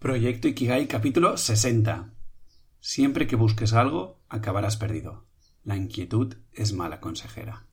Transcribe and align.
Proyecto 0.00 0.48
Ikigai 0.48 0.86
capítulo 0.86 1.36
60. 1.36 2.08
Siempre 2.80 3.26
que 3.26 3.36
busques 3.36 3.74
algo, 3.74 4.18
acabarás 4.30 4.78
perdido. 4.78 5.26
La 5.62 5.76
inquietud 5.76 6.36
es 6.54 6.72
mala 6.72 7.00
consejera. 7.00 7.66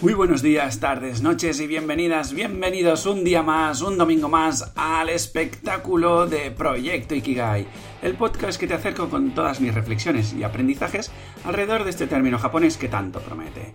Muy 0.00 0.14
buenos 0.14 0.42
días, 0.42 0.80
tardes, 0.80 1.22
noches 1.22 1.60
y 1.60 1.68
bienvenidas, 1.68 2.32
bienvenidos 2.32 3.06
un 3.06 3.22
día 3.22 3.44
más, 3.44 3.82
un 3.82 3.96
domingo 3.96 4.28
más 4.28 4.72
al 4.74 5.10
espectáculo 5.10 6.26
de 6.26 6.50
Proyecto 6.50 7.14
Ikigai, 7.14 7.68
el 8.02 8.16
podcast 8.16 8.58
que 8.58 8.66
te 8.66 8.74
acerco 8.74 9.08
con 9.08 9.32
todas 9.32 9.60
mis 9.60 9.72
reflexiones 9.72 10.32
y 10.32 10.42
aprendizajes 10.42 11.12
alrededor 11.44 11.84
de 11.84 11.90
este 11.90 12.08
término 12.08 12.36
japonés 12.36 12.76
que 12.78 12.88
tanto 12.88 13.20
promete. 13.20 13.72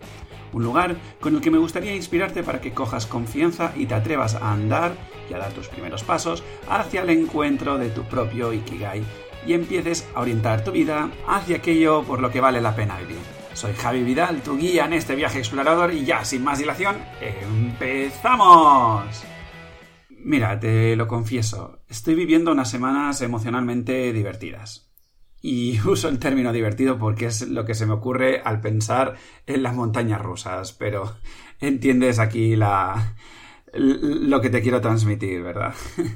Un 0.52 0.64
lugar 0.64 0.96
con 1.20 1.34
el 1.34 1.40
que 1.40 1.50
me 1.50 1.58
gustaría 1.58 1.94
inspirarte 1.94 2.42
para 2.42 2.60
que 2.60 2.72
cojas 2.72 3.06
confianza 3.06 3.72
y 3.76 3.86
te 3.86 3.94
atrevas 3.94 4.34
a 4.34 4.52
andar 4.52 4.92
y 5.28 5.34
a 5.34 5.38
dar 5.38 5.52
tus 5.52 5.68
primeros 5.68 6.02
pasos 6.02 6.42
hacia 6.68 7.02
el 7.02 7.10
encuentro 7.10 7.78
de 7.78 7.90
tu 7.90 8.02
propio 8.04 8.52
Ikigai 8.52 9.04
y 9.46 9.54
empieces 9.54 10.08
a 10.14 10.20
orientar 10.20 10.64
tu 10.64 10.72
vida 10.72 11.10
hacia 11.26 11.56
aquello 11.56 12.02
por 12.02 12.20
lo 12.20 12.30
que 12.30 12.40
vale 12.40 12.60
la 12.60 12.74
pena 12.74 12.98
vivir. 12.98 13.18
Soy 13.52 13.72
Javi 13.74 14.02
Vidal, 14.02 14.42
tu 14.42 14.56
guía 14.56 14.86
en 14.86 14.92
este 14.92 15.14
viaje 15.14 15.38
explorador 15.38 15.92
y 15.92 16.04
ya 16.04 16.24
sin 16.24 16.44
más 16.44 16.58
dilación, 16.58 16.96
¡empezamos! 17.20 19.24
Mira, 20.08 20.58
te 20.60 20.94
lo 20.96 21.08
confieso, 21.08 21.80
estoy 21.88 22.14
viviendo 22.14 22.52
unas 22.52 22.70
semanas 22.70 23.22
emocionalmente 23.22 24.12
divertidas. 24.12 24.89
Y 25.42 25.80
uso 25.86 26.08
el 26.08 26.18
término 26.18 26.52
divertido 26.52 26.98
porque 26.98 27.26
es 27.26 27.48
lo 27.48 27.64
que 27.64 27.74
se 27.74 27.86
me 27.86 27.94
ocurre 27.94 28.42
al 28.44 28.60
pensar 28.60 29.16
en 29.46 29.62
las 29.62 29.74
montañas 29.74 30.20
rusas, 30.20 30.72
pero 30.72 31.16
entiendes 31.60 32.18
aquí 32.18 32.56
la, 32.56 33.14
lo 33.72 34.40
que 34.40 34.50
te 34.50 34.62
quiero 34.62 34.80
transmitir, 34.80 35.42
¿verdad? 35.42 35.74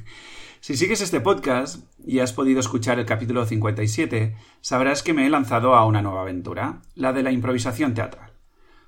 Si 0.64 0.78
sigues 0.78 1.02
este 1.02 1.20
podcast 1.20 1.84
y 2.06 2.20
has 2.20 2.32
podido 2.32 2.58
escuchar 2.58 2.98
el 2.98 3.04
capítulo 3.04 3.44
57, 3.44 4.34
sabrás 4.62 5.02
que 5.02 5.12
me 5.12 5.26
he 5.26 5.28
lanzado 5.28 5.74
a 5.74 5.84
una 5.84 6.00
nueva 6.00 6.22
aventura, 6.22 6.80
la 6.94 7.12
de 7.12 7.22
la 7.22 7.32
improvisación 7.32 7.92
teatral. 7.92 8.32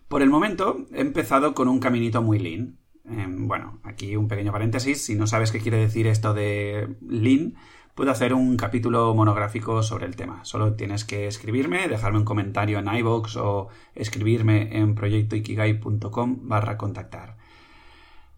Por 0.09 0.23
el 0.23 0.31
momento 0.31 0.87
he 0.91 1.03
empezado 1.03 1.53
con 1.53 1.69
un 1.69 1.79
caminito 1.79 2.23
muy 2.23 2.39
lean. 2.39 2.79
Em, 3.05 3.47
bueno, 3.47 3.79
aquí 3.85 4.17
un 4.17 4.27
pequeño 4.27 4.53
paréntesis, 4.53 5.05
si 5.05 5.17
no 5.17 5.27
sabes 5.27 5.53
qué 5.53 5.61
quiere 5.61 5.77
decir 5.77 6.07
esto 6.07 6.33
de 6.33 6.97
lean, 7.07 7.57
puedo 7.97 8.11
hacer 8.11 8.35
un 8.35 8.59
capítulo 8.59 9.15
monográfico 9.15 9.83
sobre 9.83 10.05
el 10.05 10.17
tema. 10.17 10.45
Solo 10.45 10.75
tienes 10.75 11.07
que 11.07 11.27
escribirme, 11.27 11.89
dejarme 11.89 12.19
un 12.19 12.27
comentario 12.27 12.79
en 12.79 12.95
iVoox 12.95 13.37
o 13.39 13.69
escribirme 13.95 14.77
en 14.77 14.95
proyectoikigai.com 14.95 16.41
barra 16.43 16.77
contactar. 16.77 17.39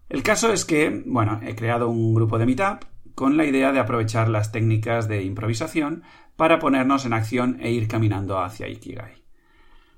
El 0.07 0.23
caso 0.23 0.53
es 0.53 0.63
que, 0.63 1.03
bueno, 1.05 1.41
he 1.43 1.55
creado 1.55 1.89
un 1.89 2.15
grupo 2.15 2.39
de 2.39 2.45
Meetup 2.45 2.85
con 3.15 3.35
la 3.35 3.43
idea 3.43 3.73
de 3.73 3.81
aprovechar 3.81 4.29
las 4.29 4.53
técnicas 4.53 5.09
de 5.09 5.23
improvisación 5.23 6.03
para 6.37 6.59
ponernos 6.59 7.05
en 7.05 7.11
acción 7.11 7.57
e 7.59 7.69
ir 7.69 7.89
caminando 7.89 8.39
hacia 8.39 8.69
Ikigai. 8.69 9.25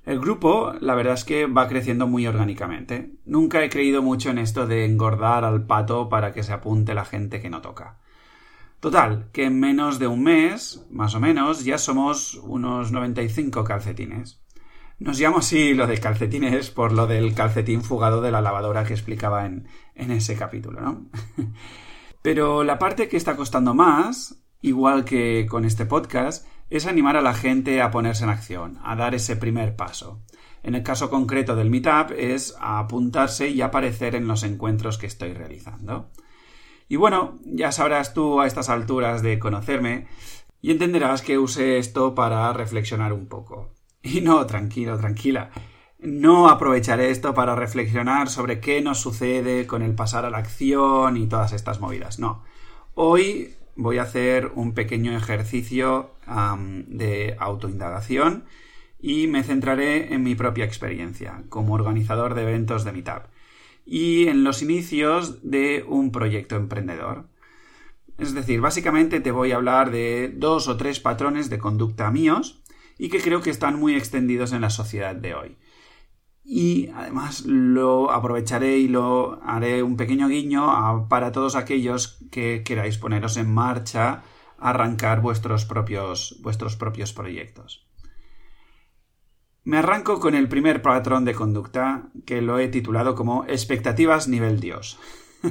El 0.04 0.18
grupo, 0.18 0.72
la 0.80 0.96
verdad 0.96 1.14
es 1.14 1.24
que 1.24 1.46
va 1.46 1.68
creciendo 1.68 2.08
muy 2.08 2.26
orgánicamente. 2.26 3.12
Nunca 3.24 3.62
he 3.62 3.70
creído 3.70 4.02
mucho 4.02 4.30
en 4.30 4.38
esto 4.38 4.66
de 4.66 4.84
engordar 4.84 5.44
al 5.44 5.66
pato 5.66 6.08
para 6.08 6.32
que 6.32 6.42
se 6.42 6.52
apunte 6.52 6.94
la 6.94 7.04
gente 7.04 7.40
que 7.40 7.48
no 7.48 7.60
toca. 7.60 8.01
Total, 8.82 9.28
que 9.32 9.44
en 9.44 9.60
menos 9.60 10.00
de 10.00 10.08
un 10.08 10.24
mes, 10.24 10.84
más 10.90 11.14
o 11.14 11.20
menos, 11.20 11.64
ya 11.64 11.78
somos 11.78 12.34
unos 12.34 12.90
95 12.90 13.62
calcetines. 13.62 14.42
Nos 14.98 15.20
llamo 15.20 15.38
así 15.38 15.72
lo 15.72 15.86
de 15.86 16.00
calcetines 16.00 16.70
por 16.70 16.90
lo 16.90 17.06
del 17.06 17.32
calcetín 17.32 17.82
fugado 17.82 18.20
de 18.20 18.32
la 18.32 18.40
lavadora 18.40 18.82
que 18.82 18.94
explicaba 18.94 19.46
en, 19.46 19.68
en 19.94 20.10
ese 20.10 20.34
capítulo, 20.34 20.80
¿no? 20.80 21.06
Pero 22.22 22.64
la 22.64 22.80
parte 22.80 23.08
que 23.08 23.16
está 23.16 23.36
costando 23.36 23.72
más, 23.72 24.42
igual 24.62 25.04
que 25.04 25.46
con 25.48 25.64
este 25.64 25.86
podcast, 25.86 26.44
es 26.68 26.86
animar 26.86 27.16
a 27.16 27.22
la 27.22 27.34
gente 27.34 27.80
a 27.82 27.92
ponerse 27.92 28.24
en 28.24 28.30
acción, 28.30 28.80
a 28.82 28.96
dar 28.96 29.14
ese 29.14 29.36
primer 29.36 29.76
paso. 29.76 30.24
En 30.64 30.74
el 30.74 30.82
caso 30.82 31.08
concreto 31.08 31.54
del 31.54 31.70
Meetup 31.70 32.10
es 32.18 32.56
apuntarse 32.60 33.48
y 33.48 33.62
aparecer 33.62 34.16
en 34.16 34.26
los 34.26 34.42
encuentros 34.42 34.98
que 34.98 35.06
estoy 35.06 35.34
realizando. 35.34 36.10
Y 36.92 36.96
bueno, 36.96 37.38
ya 37.46 37.72
sabrás 37.72 38.12
tú 38.12 38.42
a 38.42 38.46
estas 38.46 38.68
alturas 38.68 39.22
de 39.22 39.38
conocerme 39.38 40.08
y 40.60 40.72
entenderás 40.72 41.22
que 41.22 41.38
use 41.38 41.78
esto 41.78 42.14
para 42.14 42.52
reflexionar 42.52 43.14
un 43.14 43.28
poco. 43.28 43.72
Y 44.02 44.20
no, 44.20 44.44
tranquilo, 44.44 44.98
tranquila. 44.98 45.52
No 46.00 46.50
aprovecharé 46.50 47.08
esto 47.08 47.32
para 47.32 47.54
reflexionar 47.54 48.28
sobre 48.28 48.60
qué 48.60 48.82
nos 48.82 48.98
sucede 48.98 49.66
con 49.66 49.80
el 49.80 49.94
pasar 49.94 50.26
a 50.26 50.30
la 50.30 50.36
acción 50.36 51.16
y 51.16 51.28
todas 51.28 51.54
estas 51.54 51.80
movidas. 51.80 52.18
No. 52.18 52.44
Hoy 52.92 53.54
voy 53.74 53.96
a 53.96 54.02
hacer 54.02 54.52
un 54.54 54.74
pequeño 54.74 55.16
ejercicio 55.16 56.10
de 56.88 57.36
autoindagación 57.38 58.44
y 59.00 59.28
me 59.28 59.42
centraré 59.44 60.12
en 60.12 60.22
mi 60.22 60.34
propia 60.34 60.66
experiencia 60.66 61.42
como 61.48 61.72
organizador 61.72 62.34
de 62.34 62.42
eventos 62.42 62.84
de 62.84 62.92
Meetup 62.92 63.31
y 63.84 64.28
en 64.28 64.44
los 64.44 64.62
inicios 64.62 65.48
de 65.48 65.84
un 65.86 66.12
proyecto 66.12 66.56
emprendedor. 66.56 67.28
Es 68.18 68.34
decir, 68.34 68.60
básicamente 68.60 69.20
te 69.20 69.30
voy 69.30 69.52
a 69.52 69.56
hablar 69.56 69.90
de 69.90 70.32
dos 70.34 70.68
o 70.68 70.76
tres 70.76 71.00
patrones 71.00 71.50
de 71.50 71.58
conducta 71.58 72.10
míos 72.10 72.62
y 72.98 73.08
que 73.08 73.20
creo 73.20 73.40
que 73.40 73.50
están 73.50 73.78
muy 73.78 73.94
extendidos 73.94 74.52
en 74.52 74.60
la 74.60 74.70
sociedad 74.70 75.14
de 75.14 75.34
hoy 75.34 75.56
y 76.44 76.88
además 76.94 77.44
lo 77.46 78.10
aprovecharé 78.10 78.78
y 78.78 78.88
lo 78.88 79.40
haré 79.44 79.82
un 79.82 79.96
pequeño 79.96 80.28
guiño 80.28 81.08
para 81.08 81.32
todos 81.32 81.54
aquellos 81.54 82.18
que 82.30 82.62
queráis 82.64 82.98
poneros 82.98 83.36
en 83.36 83.52
marcha, 83.52 84.22
arrancar 84.58 85.20
vuestros 85.20 85.64
propios, 85.64 86.38
vuestros 86.40 86.76
propios 86.76 87.12
proyectos. 87.12 87.86
Me 89.64 89.78
arranco 89.78 90.18
con 90.18 90.34
el 90.34 90.48
primer 90.48 90.82
patrón 90.82 91.24
de 91.24 91.34
conducta 91.34 92.08
que 92.26 92.42
lo 92.42 92.58
he 92.58 92.68
titulado 92.68 93.14
como 93.14 93.44
expectativas 93.44 94.26
nivel 94.26 94.60
Dios. 94.60 94.98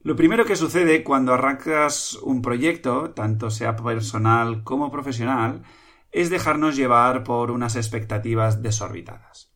Lo 0.00 0.16
primero 0.16 0.44
que 0.46 0.56
sucede 0.56 1.02
cuando 1.02 1.34
arrancas 1.34 2.14
un 2.22 2.40
proyecto, 2.40 3.10
tanto 3.10 3.50
sea 3.50 3.76
personal 3.76 4.62
como 4.62 4.90
profesional, 4.90 5.64
es 6.12 6.30
dejarnos 6.30 6.76
llevar 6.76 7.24
por 7.24 7.50
unas 7.50 7.76
expectativas 7.76 8.62
desorbitadas. 8.62 9.52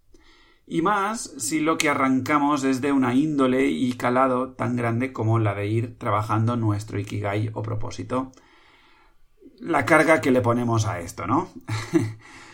Y 0.66 0.82
más 0.82 1.32
si 1.38 1.60
lo 1.60 1.78
que 1.78 1.88
arrancamos 1.88 2.64
es 2.64 2.81
de 2.81 2.93
una 2.93 3.14
índole 3.14 3.66
y 3.66 3.93
calado 3.94 4.53
tan 4.53 4.76
grande 4.76 5.12
como 5.12 5.38
la 5.38 5.54
de 5.54 5.69
ir 5.69 5.99
trabajando 5.99 6.56
nuestro 6.56 6.99
ikigai 6.99 7.50
o 7.54 7.62
propósito. 7.62 8.32
La 9.59 9.87
carga 9.87 10.20
que 10.20 10.32
le 10.32 10.41
ponemos 10.41 10.87
a 10.87 11.00
esto, 11.00 11.26
¿no? 11.26 11.49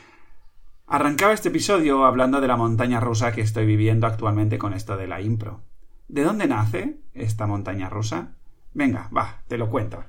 Arrancaba 0.90 1.34
este 1.34 1.50
episodio 1.50 2.06
hablando 2.06 2.40
de 2.40 2.48
la 2.48 2.56
montaña 2.56 2.98
rusa 2.98 3.32
que 3.32 3.42
estoy 3.42 3.66
viviendo 3.66 4.06
actualmente 4.06 4.56
con 4.56 4.72
esto 4.72 4.96
de 4.96 5.06
la 5.06 5.20
impro. 5.20 5.60
¿De 6.08 6.22
dónde 6.22 6.46
nace 6.46 6.96
esta 7.12 7.46
montaña 7.46 7.90
rusa? 7.90 8.36
Venga, 8.72 9.10
va, 9.14 9.42
te 9.48 9.58
lo 9.58 9.68
cuento. 9.68 10.02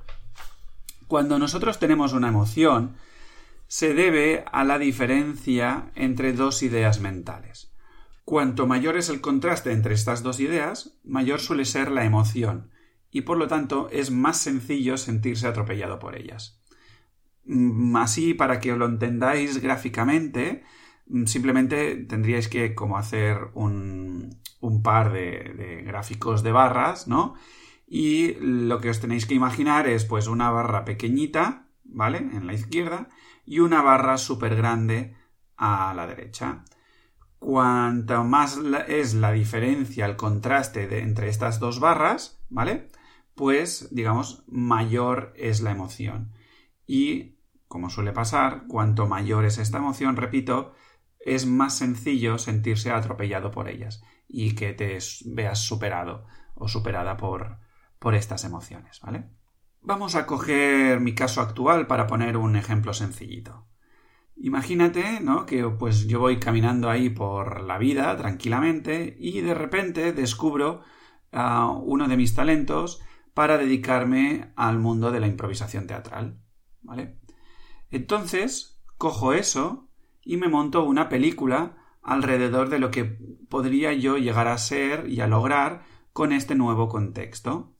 Cuando 1.06 1.38
nosotros 1.38 1.78
tenemos 1.78 2.14
una 2.14 2.28
emoción, 2.28 2.96
se 3.66 3.92
debe 3.92 4.46
a 4.50 4.64
la 4.64 4.78
diferencia 4.78 5.90
entre 5.96 6.32
dos 6.32 6.62
ideas 6.62 6.98
mentales. 6.98 7.70
Cuanto 8.24 8.66
mayor 8.66 8.96
es 8.96 9.10
el 9.10 9.20
contraste 9.20 9.72
entre 9.72 9.92
estas 9.92 10.22
dos 10.22 10.40
ideas, 10.40 10.98
mayor 11.04 11.40
suele 11.40 11.66
ser 11.66 11.90
la 11.90 12.06
emoción, 12.06 12.70
y 13.10 13.20
por 13.20 13.36
lo 13.36 13.48
tanto 13.48 13.90
es 13.92 14.10
más 14.10 14.38
sencillo 14.38 14.96
sentirse 14.96 15.46
atropellado 15.46 15.98
por 15.98 16.16
ellas. 16.16 16.59
Mm, 17.50 17.96
así, 17.96 18.34
para 18.34 18.60
que 18.60 18.76
lo 18.76 18.86
entendáis 18.86 19.60
gráficamente, 19.60 20.62
mm, 21.06 21.24
simplemente 21.26 21.96
tendríais 21.96 22.48
que 22.48 22.74
como 22.76 22.96
hacer 22.96 23.50
un, 23.54 24.40
par 24.84 25.12
de, 25.12 25.52
de, 25.58 25.82
gráficos 25.82 26.42
de 26.44 26.52
barras, 26.52 27.08
¿no? 27.08 27.34
Y 27.88 28.34
lo 28.40 28.80
que 28.80 28.90
os 28.90 29.00
tenéis 29.00 29.26
que 29.26 29.34
imaginar 29.34 29.88
es 29.88 30.04
pues 30.04 30.28
una 30.28 30.50
barra 30.50 30.84
pequeñita, 30.84 31.66
¿vale? 31.84 32.18
En 32.18 32.46
la 32.46 32.54
izquierda, 32.54 33.08
y 33.44 33.58
una 33.60 33.82
barra 33.82 34.16
súper 34.18 34.54
grande 34.56 35.16
a 35.56 35.92
la 35.94 36.06
derecha. 36.06 36.64
Cuanto 37.40 38.22
más 38.24 38.58
es 38.88 39.14
la 39.14 39.32
diferencia, 39.32 40.06
el 40.06 40.16
contraste 40.16 41.00
entre 41.00 41.28
estas 41.28 41.58
dos 41.58 41.80
barras, 41.80 42.40
¿vale? 42.48 42.88
Pues, 43.34 43.88
digamos, 43.92 44.44
mayor 44.46 45.32
es 45.36 45.62
la 45.62 45.72
emoción. 45.72 46.32
Y, 46.86 47.39
como 47.70 47.88
suele 47.88 48.10
pasar, 48.10 48.64
cuanto 48.66 49.06
mayor 49.06 49.44
es 49.44 49.56
esta 49.58 49.78
emoción, 49.78 50.16
repito, 50.16 50.72
es 51.20 51.46
más 51.46 51.78
sencillo 51.78 52.36
sentirse 52.36 52.90
atropellado 52.90 53.52
por 53.52 53.68
ellas 53.68 54.02
y 54.26 54.56
que 54.56 54.72
te 54.72 54.98
veas 55.26 55.60
superado 55.60 56.26
o 56.56 56.66
superada 56.66 57.16
por, 57.16 57.58
por 58.00 58.16
estas 58.16 58.42
emociones, 58.42 58.98
¿vale? 59.00 59.30
Vamos 59.82 60.16
a 60.16 60.26
coger 60.26 60.98
mi 60.98 61.14
caso 61.14 61.40
actual 61.42 61.86
para 61.86 62.08
poner 62.08 62.36
un 62.36 62.56
ejemplo 62.56 62.92
sencillito. 62.92 63.68
Imagínate, 64.34 65.20
¿no? 65.20 65.46
Que 65.46 65.62
pues 65.68 66.08
yo 66.08 66.18
voy 66.18 66.40
caminando 66.40 66.90
ahí 66.90 67.08
por 67.08 67.60
la 67.60 67.78
vida 67.78 68.16
tranquilamente 68.16 69.16
y 69.16 69.42
de 69.42 69.54
repente 69.54 70.12
descubro 70.12 70.82
uno 71.30 72.08
de 72.08 72.16
mis 72.16 72.34
talentos 72.34 73.00
para 73.32 73.58
dedicarme 73.58 74.52
al 74.56 74.80
mundo 74.80 75.12
de 75.12 75.20
la 75.20 75.28
improvisación 75.28 75.86
teatral. 75.86 76.42
¿Vale? 76.82 77.20
Entonces, 77.90 78.80
cojo 78.98 79.32
eso 79.32 79.88
y 80.22 80.36
me 80.36 80.48
monto 80.48 80.84
una 80.84 81.08
película 81.08 81.76
alrededor 82.02 82.68
de 82.68 82.78
lo 82.78 82.90
que 82.90 83.04
podría 83.48 83.92
yo 83.92 84.16
llegar 84.16 84.48
a 84.48 84.58
ser 84.58 85.08
y 85.08 85.20
a 85.20 85.26
lograr 85.26 85.84
con 86.12 86.32
este 86.32 86.54
nuevo 86.54 86.88
contexto. 86.88 87.74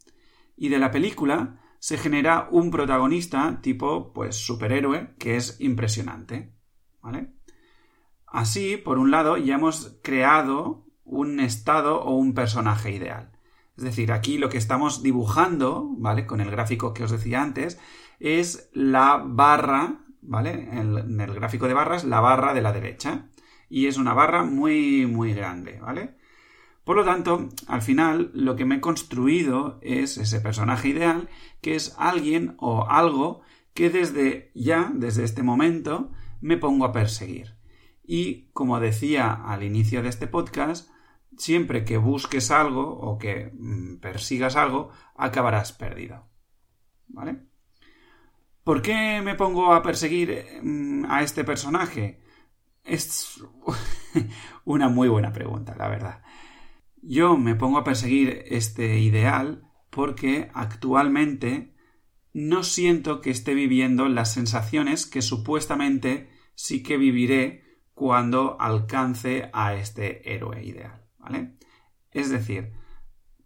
Y 0.57 0.69
de 0.69 0.79
la 0.79 0.91
película 0.91 1.61
se 1.79 1.97
genera 1.97 2.49
un 2.51 2.71
protagonista 2.71 3.61
tipo, 3.63 4.13
pues, 4.13 4.37
superhéroe, 4.37 5.15
que 5.19 5.37
es 5.37 5.61
impresionante. 5.61 6.55
¿Vale? 7.01 7.33
Así, 8.27 8.77
por 8.77 8.99
un 8.99 9.11
lado, 9.11 9.37
ya 9.39 9.55
hemos 9.55 9.99
creado 10.03 10.87
un 11.05 11.41
estado 11.41 12.03
o 12.03 12.15
un 12.15 12.35
personaje 12.35 12.93
ideal. 12.93 13.33
Es 13.77 13.85
decir, 13.85 14.13
aquí 14.13 14.37
lo 14.37 14.51
que 14.51 14.59
estamos 14.59 15.03
dibujando, 15.03 15.89
¿vale? 15.97 16.27
Con 16.27 16.41
el 16.41 16.51
gráfico 16.51 16.93
que 16.93 17.05
os 17.05 17.11
decía 17.11 17.43
antes, 17.43 17.81
es 18.21 18.71
la 18.73 19.23
barra, 19.25 20.05
¿vale? 20.21 20.69
En 20.73 21.21
el 21.21 21.35
gráfico 21.35 21.67
de 21.67 21.75
barras, 21.75 22.05
la 22.05 22.21
barra 22.21 22.55
de 22.55 22.63
la 22.63 22.73
derecha. 22.73 23.27
Y 23.69 23.87
es 23.87 23.97
una 23.97 24.15
barra 24.15 24.45
muy, 24.45 25.07
muy 25.07 25.33
grande, 25.33 25.81
¿vale? 25.81 26.17
Por 26.85 26.97
lo 26.97 27.05
tanto, 27.05 27.49
al 27.67 27.83
final, 27.83 28.31
lo 28.35 28.57
que 28.57 28.65
me 28.65 28.77
he 28.77 28.81
construido 28.81 29.79
es 29.83 30.19
ese 30.19 30.41
personaje 30.41 30.89
ideal, 30.89 31.29
que 31.61 31.75
es 31.75 31.95
alguien 31.99 32.57
o 32.59 32.87
algo 32.89 33.43
que 33.75 33.91
desde 33.91 34.51
ya, 34.55 34.91
desde 34.95 35.25
este 35.25 35.43
momento, 35.43 36.11
me 36.41 36.57
pongo 36.57 36.85
a 36.85 36.93
perseguir. 36.93 37.57
Y, 38.05 38.51
como 38.53 38.81
decía 38.81 39.33
al 39.33 39.63
inicio 39.63 40.03
de 40.03 40.09
este 40.09 40.27
podcast, 40.27 40.91
siempre 41.37 41.85
que 41.85 41.97
busques 41.97 42.51
algo 42.51 42.99
o 42.99 43.19
que 43.19 43.53
mm, 43.55 44.01
persigas 44.01 44.57
algo, 44.57 44.91
acabarás 45.17 45.73
perdido. 45.73 46.29
¿Vale? 47.07 47.50
¿Por 48.65 48.83
qué 48.83 49.21
me 49.23 49.35
pongo 49.35 49.73
a 49.73 49.83
perseguir 49.83 50.61
mm, 50.63 51.07
a 51.09 51.23
este 51.23 51.45
personaje? 51.45 52.21
Es 52.85 53.43
una 54.65 54.89
muy 54.89 55.09
buena 55.09 55.33
pregunta, 55.33 55.75
la 55.77 55.89
verdad. 55.89 56.23
Yo 57.03 57.37
me 57.39 57.55
pongo 57.55 57.79
a 57.79 57.85
perseguir 57.85 58.45
este 58.47 58.99
ideal 58.99 59.65
porque 59.91 60.51
actualmente 60.55 61.75
no 62.33 62.63
siento 62.63 63.21
que 63.21 63.31
esté 63.31 63.55
viviendo 63.55 64.09
las 64.09 64.33
sensaciones 64.33 65.07
que 65.07 65.23
supuestamente 65.23 66.31
sí 66.55 66.83
que 66.83 66.97
viviré 66.97 67.65
cuando 67.95 68.61
alcance 68.61 69.51
a 69.53 69.75
este 69.75 70.33
héroe 70.33 70.65
ideal. 70.65 71.07
¿vale? 71.19 71.57
Es 72.11 72.31
decir, 72.31 72.73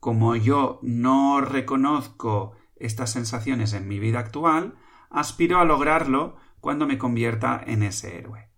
como 0.01 0.37
yo 0.37 0.81
no 0.83 1.41
reconozco 1.41 2.57
estas 2.77 3.13
sensaciones 3.13 3.73
en 3.73 3.89
mi 3.89 3.99
vida 3.99 4.19
actual, 4.19 4.75
aspiro 5.15 5.61
a 5.61 5.65
lograrlo 5.65 6.37
cuando 6.61 6.87
me 6.87 6.99
convierta 6.99 7.63
en 7.65 7.83
ese 7.83 8.19
héroe. 8.19 8.51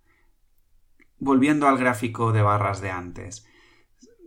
Volviendo 1.18 1.68
al 1.68 1.78
gráfico 1.78 2.32
de 2.32 2.42
barras 2.42 2.80
de 2.80 2.90
antes, 2.90 3.46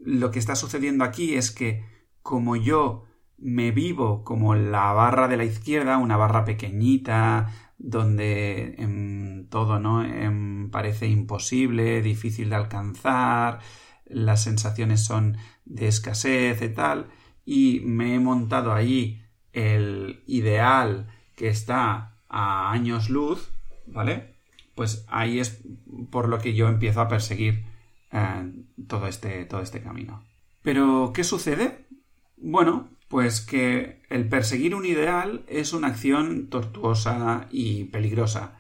lo 0.04 0.32
que 0.32 0.40
está 0.40 0.56
sucediendo 0.56 1.04
aquí 1.04 1.36
es 1.36 1.52
que 1.52 1.84
como 2.22 2.56
yo 2.56 3.06
me 3.38 3.72
vivo 3.72 4.24
como 4.24 4.54
la 4.54 4.92
barra 4.94 5.28
de 5.28 5.38
la 5.38 5.46
izquierda, 5.46 5.98
una 5.98 6.18
barra 6.18 6.46
pequeñita, 6.46 7.48
donde 7.78 8.76
em, 8.78 9.48
todo 9.50 9.80
no 9.80 10.04
em, 10.04 10.70
parece 10.70 11.08
imposible, 11.08 12.02
difícil 12.02 12.50
de 12.50 12.56
alcanzar, 12.56 13.60
las 14.06 14.44
sensaciones 14.44 15.04
son 15.04 15.38
de 15.66 15.88
escasez 15.88 16.62
y 16.62 16.70
tal, 16.70 17.10
y 17.46 17.82
me 17.86 18.16
he 18.16 18.20
montado 18.20 18.74
ahí 18.74 19.24
el 19.54 20.24
ideal 20.28 21.08
que 21.36 21.48
está 21.48 22.19
a 22.30 22.72
años 22.72 23.10
luz, 23.10 23.52
¿vale? 23.88 24.36
Pues 24.76 25.06
ahí 25.10 25.40
es 25.40 25.62
por 26.10 26.30
lo 26.30 26.40
que 26.40 26.54
yo 26.54 26.68
empiezo 26.70 27.02
a 27.02 27.08
perseguir 27.08 27.66
eh, 28.12 28.54
todo, 28.88 29.08
este, 29.08 29.46
todo 29.46 29.62
este 29.62 29.82
camino. 29.82 30.24
Pero, 30.62 31.12
¿qué 31.14 31.24
sucede? 31.24 31.86
Bueno, 32.38 32.90
pues 33.08 33.42
que 33.42 34.02
el 34.10 34.30
perseguir 34.30 34.76
un 34.76 34.86
ideal 34.86 35.44
es 35.48 35.74
una 35.74 35.88
acción 35.88 36.48
tortuosa 36.50 37.48
y 37.52 37.86
peligrosa. 37.86 38.60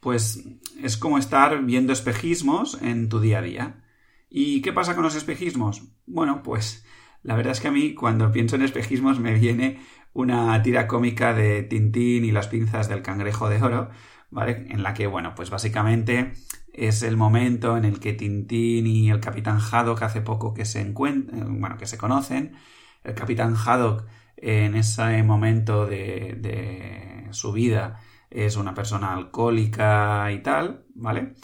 Pues 0.00 0.44
es 0.82 0.96
como 0.96 1.18
estar 1.18 1.64
viendo 1.64 1.92
espejismos 1.92 2.80
en 2.82 3.08
tu 3.08 3.20
día 3.20 3.38
a 3.38 3.42
día. 3.42 3.84
¿Y 4.28 4.60
qué 4.60 4.72
pasa 4.72 4.94
con 4.94 5.02
los 5.02 5.14
espejismos? 5.14 5.82
Bueno, 6.06 6.42
pues 6.42 6.84
la 7.26 7.34
verdad 7.34 7.52
es 7.52 7.60
que 7.60 7.68
a 7.68 7.72
mí 7.72 7.94
cuando 7.94 8.30
pienso 8.30 8.54
en 8.56 8.62
espejismos 8.62 9.18
me 9.18 9.34
viene 9.34 9.80
una 10.12 10.62
tira 10.62 10.86
cómica 10.86 11.34
de 11.34 11.62
Tintín 11.64 12.24
y 12.24 12.30
las 12.30 12.46
pinzas 12.46 12.88
del 12.88 13.02
cangrejo 13.02 13.48
de 13.48 13.60
oro, 13.62 13.90
¿vale? 14.30 14.66
En 14.70 14.82
la 14.84 14.94
que, 14.94 15.08
bueno, 15.08 15.34
pues 15.34 15.50
básicamente 15.50 16.34
es 16.72 17.02
el 17.02 17.16
momento 17.16 17.76
en 17.76 17.84
el 17.84 17.98
que 17.98 18.12
Tintín 18.12 18.86
y 18.86 19.10
el 19.10 19.20
capitán 19.20 19.58
Haddock 19.60 20.02
hace 20.02 20.20
poco 20.20 20.54
que 20.54 20.64
se 20.64 20.80
encuentran, 20.80 21.60
bueno, 21.60 21.76
que 21.78 21.86
se 21.86 21.98
conocen. 21.98 22.54
El 23.02 23.14
capitán 23.14 23.56
Haddock 23.56 24.06
en 24.36 24.76
ese 24.76 25.22
momento 25.24 25.86
de, 25.86 26.36
de 26.38 27.28
su 27.32 27.52
vida 27.52 28.00
es 28.30 28.56
una 28.56 28.74
persona 28.74 29.14
alcohólica 29.14 30.30
y 30.32 30.42
tal, 30.42 30.84
¿vale? 30.94 31.34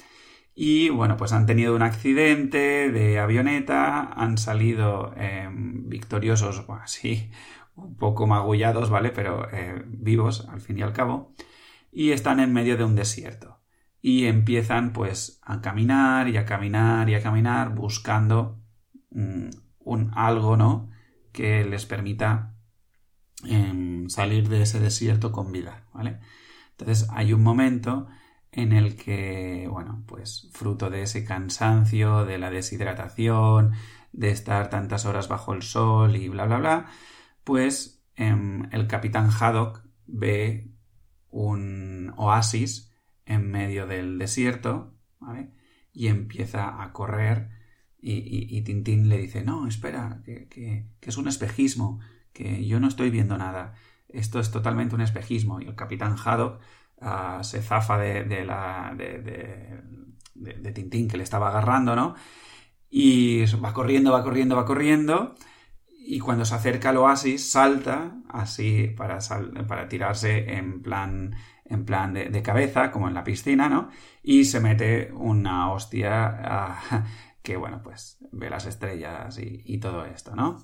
Y 0.54 0.90
bueno, 0.90 1.16
pues 1.16 1.32
han 1.32 1.46
tenido 1.46 1.74
un 1.74 1.82
accidente 1.82 2.90
de 2.90 3.18
avioneta, 3.18 4.02
han 4.02 4.36
salido 4.36 5.14
em, 5.16 5.88
victoriosos, 5.88 6.66
bueno, 6.66 6.86
sí, 6.86 7.30
un 7.74 7.96
poco 7.96 8.26
magullados, 8.26 8.90
¿vale? 8.90 9.10
Pero 9.10 9.48
eh, 9.50 9.82
vivos 9.86 10.46
al 10.48 10.60
fin 10.60 10.78
y 10.78 10.82
al 10.82 10.92
cabo. 10.92 11.34
Y 11.90 12.10
están 12.12 12.40
en 12.40 12.52
medio 12.52 12.76
de 12.76 12.84
un 12.84 12.96
desierto. 12.96 13.60
Y 14.02 14.26
empiezan 14.26 14.92
pues 14.92 15.40
a 15.42 15.60
caminar 15.60 16.28
y 16.28 16.36
a 16.36 16.44
caminar 16.44 17.08
y 17.08 17.14
a 17.14 17.22
caminar 17.22 17.74
buscando 17.74 18.60
mm, 19.10 19.50
un 19.80 20.10
algo, 20.14 20.56
¿no? 20.56 20.90
Que 21.32 21.64
les 21.64 21.86
permita 21.86 22.54
em, 23.44 24.08
salir 24.10 24.48
de 24.48 24.62
ese 24.62 24.80
desierto 24.80 25.32
con 25.32 25.52
vida, 25.52 25.86
¿vale? 25.94 26.20
Entonces 26.72 27.08
hay 27.10 27.32
un 27.32 27.42
momento 27.42 28.08
en 28.52 28.72
el 28.72 28.96
que, 28.96 29.66
bueno, 29.70 30.04
pues 30.06 30.50
fruto 30.52 30.90
de 30.90 31.02
ese 31.02 31.24
cansancio, 31.24 32.26
de 32.26 32.38
la 32.38 32.50
deshidratación, 32.50 33.72
de 34.12 34.30
estar 34.30 34.68
tantas 34.68 35.06
horas 35.06 35.28
bajo 35.28 35.54
el 35.54 35.62
sol 35.62 36.16
y 36.16 36.28
bla, 36.28 36.44
bla, 36.44 36.58
bla, 36.58 36.86
pues 37.44 38.04
em, 38.14 38.68
el 38.72 38.86
capitán 38.86 39.30
Haddock 39.30 39.84
ve 40.06 40.70
un 41.30 42.12
oasis 42.16 42.94
en 43.24 43.50
medio 43.50 43.86
del 43.86 44.18
desierto, 44.18 44.94
¿vale? 45.18 45.50
Y 45.94 46.08
empieza 46.08 46.82
a 46.82 46.92
correr 46.92 47.50
y, 48.04 48.60
Tintín 48.62 49.08
le 49.08 49.16
dice, 49.16 49.44
no, 49.44 49.68
espera, 49.68 50.22
que, 50.24 50.48
que, 50.48 50.88
que 51.00 51.10
es 51.10 51.16
un 51.16 51.28
espejismo, 51.28 52.00
que 52.32 52.66
yo 52.66 52.80
no 52.80 52.88
estoy 52.88 53.10
viendo 53.10 53.38
nada, 53.38 53.74
esto 54.08 54.40
es 54.40 54.50
totalmente 54.50 54.94
un 54.94 55.00
espejismo. 55.00 55.60
Y 55.60 55.66
el 55.66 55.74
capitán 55.74 56.16
Haddock 56.22 56.60
se 57.42 57.62
zafa 57.62 57.98
de, 57.98 58.44
la, 58.44 58.94
de, 58.96 60.72
Tintín 60.72 61.08
que 61.08 61.16
le 61.16 61.24
estaba 61.24 61.48
agarrando, 61.48 61.96
¿no? 61.96 62.14
Y 62.88 63.44
va 63.56 63.72
corriendo, 63.72 64.12
va 64.12 64.22
corriendo, 64.22 64.56
va 64.56 64.64
corriendo. 64.64 65.34
Y 66.04 66.18
cuando 66.18 66.44
se 66.44 66.54
acerca 66.54 66.90
al 66.90 66.98
oasis, 66.98 67.50
salta 67.50 68.16
así 68.28 68.88
para, 68.88 69.18
para 69.68 69.88
tirarse 69.88 70.56
en 70.56 70.82
plan, 70.82 71.34
en 71.64 71.84
plan 71.84 72.12
de, 72.12 72.42
cabeza, 72.42 72.90
como 72.90 73.08
en 73.08 73.14
la 73.14 73.24
piscina, 73.24 73.68
¿no? 73.68 73.88
Y 74.22 74.44
se 74.44 74.60
mete 74.60 75.12
una 75.12 75.72
hostia 75.72 76.76
que, 77.42 77.56
bueno, 77.56 77.82
pues 77.82 78.18
ve 78.32 78.50
las 78.50 78.66
estrellas 78.66 79.38
y, 79.38 79.62
y, 79.64 79.78
todo 79.78 80.04
esto, 80.04 80.34
¿no? 80.34 80.62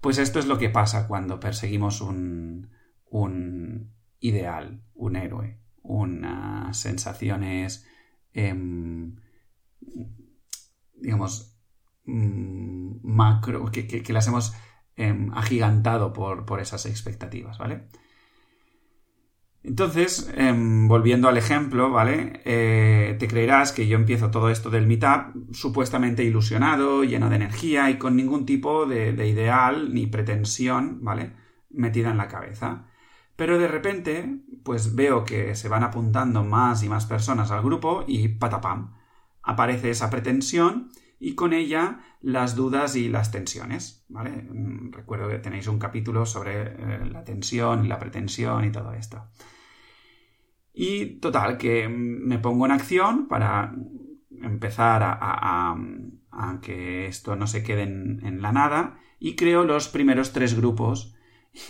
Pues 0.00 0.18
esto 0.18 0.38
es 0.38 0.46
lo 0.46 0.58
que 0.58 0.70
pasa 0.70 1.06
cuando 1.06 1.40
perseguimos 1.40 2.00
un, 2.00 2.70
un 3.10 3.92
ideal, 4.18 4.82
un 4.94 5.16
héroe 5.16 5.60
unas 5.82 6.76
sensaciones, 6.76 7.86
em, 8.32 9.16
digamos, 10.94 11.56
mm, 12.04 13.00
macro, 13.02 13.70
que, 13.70 14.12
las 14.12 14.28
hemos 14.28 14.54
em, 14.96 15.32
agigantado 15.34 16.12
por, 16.12 16.60
esas 16.60 16.86
expectativas, 16.86 17.58
¿vale? 17.58 17.88
Entonces, 19.62 20.30
em, 20.36 20.88
volviendo 20.88 21.28
al 21.28 21.36
ejemplo, 21.36 21.90
¿vale? 21.90 22.40
Eh, 22.44 23.16
te 23.18 23.28
creerás 23.28 23.72
que 23.72 23.86
yo 23.86 23.96
empiezo 23.96 24.30
todo 24.30 24.48
esto 24.50 24.70
del 24.70 24.86
meetup 24.86 25.52
supuestamente 25.52 26.24
ilusionado, 26.24 27.04
lleno 27.04 27.28
de 27.28 27.36
energía 27.36 27.90
y 27.90 27.98
con 27.98 28.16
ningún 28.16 28.46
tipo 28.46 28.86
de, 28.86 29.12
de 29.12 29.28
ideal 29.28 29.92
ni 29.94 30.06
pretensión, 30.06 31.00
¿vale? 31.02 31.32
Metida 31.70 32.10
en 32.10 32.16
la 32.16 32.28
cabeza. 32.28 32.89
Pero 33.40 33.58
de 33.58 33.68
repente, 33.68 34.42
pues 34.64 34.94
veo 34.94 35.24
que 35.24 35.54
se 35.54 35.70
van 35.70 35.82
apuntando 35.82 36.44
más 36.44 36.82
y 36.82 36.90
más 36.90 37.06
personas 37.06 37.50
al 37.50 37.62
grupo 37.62 38.04
y 38.06 38.28
patapam. 38.28 38.92
Aparece 39.42 39.88
esa 39.88 40.10
pretensión 40.10 40.90
y 41.18 41.36
con 41.36 41.54
ella 41.54 42.00
las 42.20 42.54
dudas 42.54 42.96
y 42.96 43.08
las 43.08 43.30
tensiones, 43.30 44.04
¿vale? 44.10 44.42
Mm, 44.42 44.92
recuerdo 44.92 45.26
que 45.30 45.38
tenéis 45.38 45.68
un 45.68 45.78
capítulo 45.78 46.26
sobre 46.26 46.64
eh, 46.64 47.06
la 47.10 47.24
tensión 47.24 47.82
y 47.82 47.88
la 47.88 47.98
pretensión 47.98 48.62
y 48.66 48.72
todo 48.72 48.92
esto. 48.92 49.24
Y 50.74 51.18
total, 51.20 51.56
que 51.56 51.88
me 51.88 52.38
pongo 52.38 52.66
en 52.66 52.72
acción 52.72 53.26
para 53.26 53.74
empezar 54.42 55.00
a, 55.02 55.78
que 56.60 57.06
esto 57.06 57.36
no 57.36 57.46
se 57.46 57.62
quede 57.62 57.84
en, 57.84 58.42
la 58.42 58.52
nada 58.52 59.00
y 59.18 59.34
creo 59.34 59.64
los 59.64 59.88
primeros 59.88 60.34
tres 60.34 60.54
grupos 60.54 61.14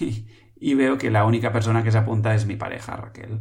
veo 0.75 0.99
que 0.99 1.11
la 1.11 1.25
única 1.25 1.53
persona 1.53 1.83
que 1.83 1.91
se 1.91 1.99
apunta 1.99 2.35
es 2.35 2.47
mi 2.47 2.57
pareja, 2.57 2.97
Raquel. 2.97 3.41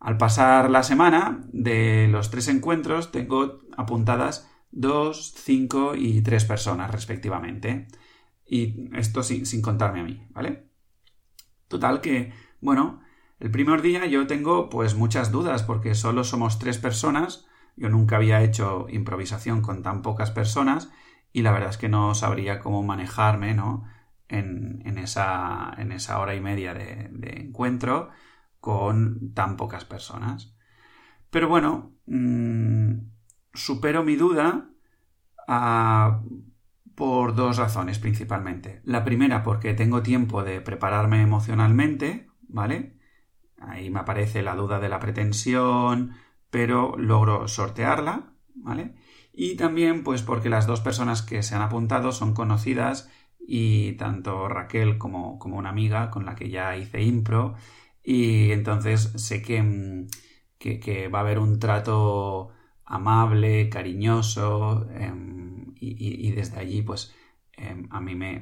Al 0.00 0.16
pasar 0.16 0.70
la 0.70 0.82
semana 0.82 1.44
de 1.52 2.08
los 2.08 2.30
tres 2.30 2.48
encuentros 2.48 3.10
tengo 3.10 3.58
apuntadas 3.76 4.48
dos, 4.70 5.34
cinco 5.36 5.94
y 5.96 6.22
tres 6.22 6.44
personas 6.44 6.90
respectivamente. 6.92 7.88
Y 8.46 8.88
esto 8.96 9.22
sin, 9.22 9.44
sin 9.44 9.60
contarme 9.60 10.00
a 10.00 10.04
mí, 10.04 10.26
¿vale? 10.30 10.68
Total 11.66 12.00
que, 12.00 12.32
bueno, 12.60 13.00
el 13.40 13.50
primer 13.50 13.82
día 13.82 14.06
yo 14.06 14.26
tengo 14.26 14.68
pues 14.70 14.94
muchas 14.94 15.30
dudas 15.30 15.62
porque 15.62 15.94
solo 15.94 16.24
somos 16.24 16.58
tres 16.58 16.78
personas. 16.78 17.46
Yo 17.76 17.88
nunca 17.88 18.16
había 18.16 18.42
hecho 18.42 18.86
improvisación 18.88 19.60
con 19.60 19.82
tan 19.82 20.02
pocas 20.02 20.30
personas 20.30 20.90
y 21.32 21.42
la 21.42 21.52
verdad 21.52 21.70
es 21.70 21.78
que 21.78 21.88
no 21.88 22.14
sabría 22.14 22.58
cómo 22.58 22.82
manejarme, 22.82 23.54
¿no? 23.54 23.84
En, 24.28 24.98
esa, 24.98 25.72
en 25.78 25.92
esa, 25.92 26.18
hora 26.20 26.34
y 26.34 26.40
media 26.40 26.74
de, 26.74 27.08
encuentro 27.40 28.10
con 28.60 29.32
tan 29.32 29.56
pocas 29.56 29.84
personas. 29.84 30.54
Pero 31.30 31.48
bueno, 31.48 31.94
mm, 32.06 32.92
supero 33.54 34.04
mi 34.04 34.16
duda 34.16 34.70
ah, 35.46 36.22
por 36.94 37.34
dos 37.34 37.56
razones 37.56 37.98
principalmente. 37.98 38.82
La 38.84 39.04
primera 39.04 39.42
porque 39.42 39.72
tengo 39.72 40.02
tiempo 40.02 40.42
de 40.42 40.60
prepararme 40.60 41.22
emocionalmente, 41.22 42.28
¿vale? 42.48 42.98
Ahí 43.60 43.90
me 43.90 44.00
aparece 44.00 44.42
la 44.42 44.54
duda 44.54 44.78
de 44.80 44.88
la 44.88 45.00
pretensión, 45.00 46.14
pero 46.50 46.96
logro 46.96 47.48
sortearla, 47.48 48.32
¿vale? 48.54 48.94
Y 49.32 49.56
también, 49.56 50.02
pues 50.02 50.22
porque 50.22 50.48
las 50.48 50.66
dos 50.66 50.80
personas 50.80 51.22
que 51.22 51.42
se 51.42 51.54
han 51.54 51.62
apuntado 51.62 52.10
son 52.10 52.34
conocidas 52.34 53.08
y 53.50 53.94
tanto 53.94 54.46
Raquel 54.48 54.98
como, 54.98 55.38
como 55.38 55.56
una 55.56 55.70
amiga 55.70 56.10
con 56.10 56.26
la 56.26 56.34
que 56.34 56.50
ya 56.50 56.76
hice 56.76 57.02
impro 57.02 57.54
y 58.02 58.52
entonces 58.52 59.12
sé 59.16 59.42
que, 59.42 59.62
mm, 59.62 60.08
que, 60.58 61.08
va 61.08 61.20
a 61.20 61.22
haber 61.22 61.38
un 61.38 61.58
trato 61.58 62.50
amable, 62.84 63.70
cariñoso 63.70 64.88
em, 64.90 65.74
y, 65.80 66.30
desde 66.32 66.58
allí 66.60 66.82
pues 66.82 67.14
em, 67.52 67.88
a 67.90 68.00
mí 68.00 68.14
me, 68.14 68.40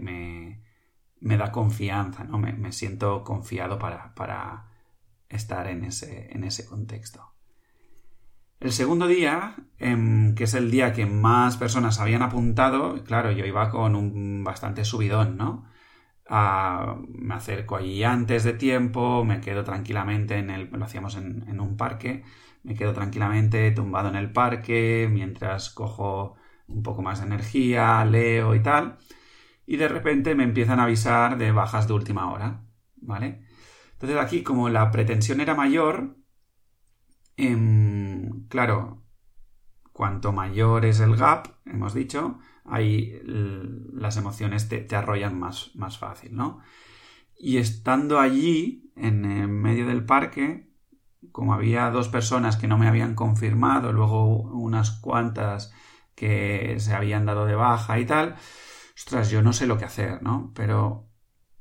me, 1.20 1.36
da 1.36 1.52
confianza, 1.52 2.24
¿no? 2.24 2.38
Me, 2.38 2.72
siento 2.72 3.22
confiado 3.24 3.78
para, 3.78 4.14
para 4.14 4.68
estar 5.28 5.68
en 5.68 5.84
ese, 5.84 6.32
en 6.32 6.44
ese 6.44 6.66
contexto. 6.66 7.35
El 8.66 8.72
segundo 8.72 9.06
día, 9.06 9.54
em, 9.78 10.34
que 10.34 10.42
es 10.44 10.54
el 10.54 10.72
día 10.72 10.92
que 10.92 11.06
más 11.06 11.56
personas 11.56 12.00
habían 12.00 12.22
apuntado, 12.22 13.04
claro, 13.04 13.30
yo 13.30 13.46
iba 13.46 13.70
con 13.70 13.94
un 13.94 14.42
bastante 14.42 14.84
subidón, 14.84 15.36
¿no? 15.36 15.66
Ah, 16.28 16.96
me 17.08 17.34
acerco 17.34 17.76
allí 17.76 18.02
antes 18.04 18.42
de 18.44 18.54
tiempo, 18.54 19.24
me 19.24 19.40
quedo 19.40 19.62
tranquilamente 19.64 20.38
en 20.38 20.50
el, 20.50 20.68
lo 20.72 20.84
hacíamos 20.84 21.16
en, 21.16 21.60
un 21.60 21.76
parque, 21.76 22.24
me 22.64 22.74
quedo 22.74 22.92
tranquilamente 22.92 23.70
tumbado 23.70 24.08
en 24.08 24.16
el 24.16 24.32
parque 24.32 25.08
mientras 25.12 25.70
cojo 25.70 26.34
un 26.66 26.82
poco 26.82 27.02
más 27.02 27.20
de 27.20 27.26
energía, 27.26 28.04
leo 28.04 28.54
y 28.56 28.62
tal, 28.62 28.98
y 29.66 29.76
de 29.76 29.88
repente 29.88 30.34
me 30.34 30.44
empiezan 30.44 30.80
a 30.80 30.84
avisar 30.84 31.38
de 31.38 31.52
bajas 31.52 31.86
de 31.88 31.94
última 31.94 32.32
hora, 32.32 32.62
¿vale? 32.96 33.42
Entonces 33.92 34.18
aquí, 34.18 34.42
como 34.42 34.68
la 34.70 34.90
pretensión 34.90 35.40
era 35.40 35.54
mayor, 35.54 36.16
em, 37.36 37.76
claro, 38.48 39.02
cuanto 39.92 40.32
mayor 40.32 40.84
es 40.84 41.00
el 41.00 41.16
gap, 41.16 41.48
hemos 41.64 41.94
dicho, 41.94 42.38
ahí 42.64 43.20
las 43.24 44.16
emociones 44.16 44.68
te, 44.68 44.86
arrollan 44.94 45.38
más, 45.38 45.70
más 45.74 45.98
fácil, 45.98 46.34
¿no? 46.34 46.60
Y 47.38 47.58
estando 47.58 48.18
allí, 48.18 48.92
en 48.96 49.50
medio 49.50 49.86
del 49.86 50.04
parque, 50.04 50.70
como 51.32 51.54
había 51.54 51.90
dos 51.90 52.08
personas 52.08 52.56
que 52.56 52.68
no 52.68 52.78
me 52.78 52.88
habían 52.88 53.14
confirmado, 53.14 53.92
luego 53.92 54.42
unas 54.52 54.90
cuantas 54.90 55.72
que 56.14 56.76
se 56.78 56.94
habían 56.94 57.26
dado 57.26 57.46
de 57.46 57.54
baja 57.54 57.98
y 58.00 58.06
tal, 58.06 58.36
ostras, 58.94 59.30
yo 59.30 59.42
no 59.42 59.52
sé 59.52 59.66
lo 59.66 59.78
que 59.78 59.84
hacer, 59.84 60.22
¿no? 60.22 60.52
Pero 60.54 61.08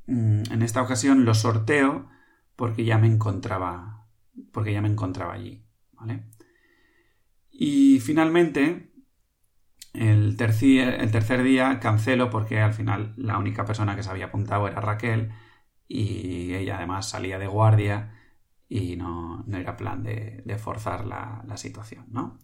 mm, 0.07 0.43
en 0.51 0.61
esta 0.61 0.81
ocasión 0.81 1.25
lo 1.25 1.33
sorteo 1.33 2.09
porque 2.55 2.85
ya 2.85 2.97
me 2.97 3.07
encontraba, 3.07 4.07
porque 4.51 4.71
ya 4.73 4.81
me 4.81 4.89
encontraba 4.89 5.33
allí, 5.33 5.65
¿vale? 5.91 6.23
Y 7.57 8.01
finalmente, 8.01 8.91
el 9.93 10.35
tercer, 10.35 11.43
día 11.43 11.79
cancelo 11.79 12.29
porque 12.29 12.59
al 12.59 12.73
final 12.73 13.13
la 13.15 13.37
única 13.37 13.63
persona 13.63 13.95
que 13.95 14.03
se 14.03 14.09
había 14.09 14.25
apuntado 14.25 14.67
era 14.67 14.81
Raquel 14.81 15.31
y 15.87 16.53
ella 16.53 16.77
además 16.77 17.09
salía 17.09 17.39
de 17.39 17.47
guardia 17.47 18.13
y 18.67 18.97
no, 18.97 19.45
era 19.53 19.77
plan 19.77 20.03
de, 20.03 20.57
forzar 20.59 21.05
la, 21.05 21.43
la, 21.47 21.55
situación, 21.55 22.07
¿no? 22.09 22.39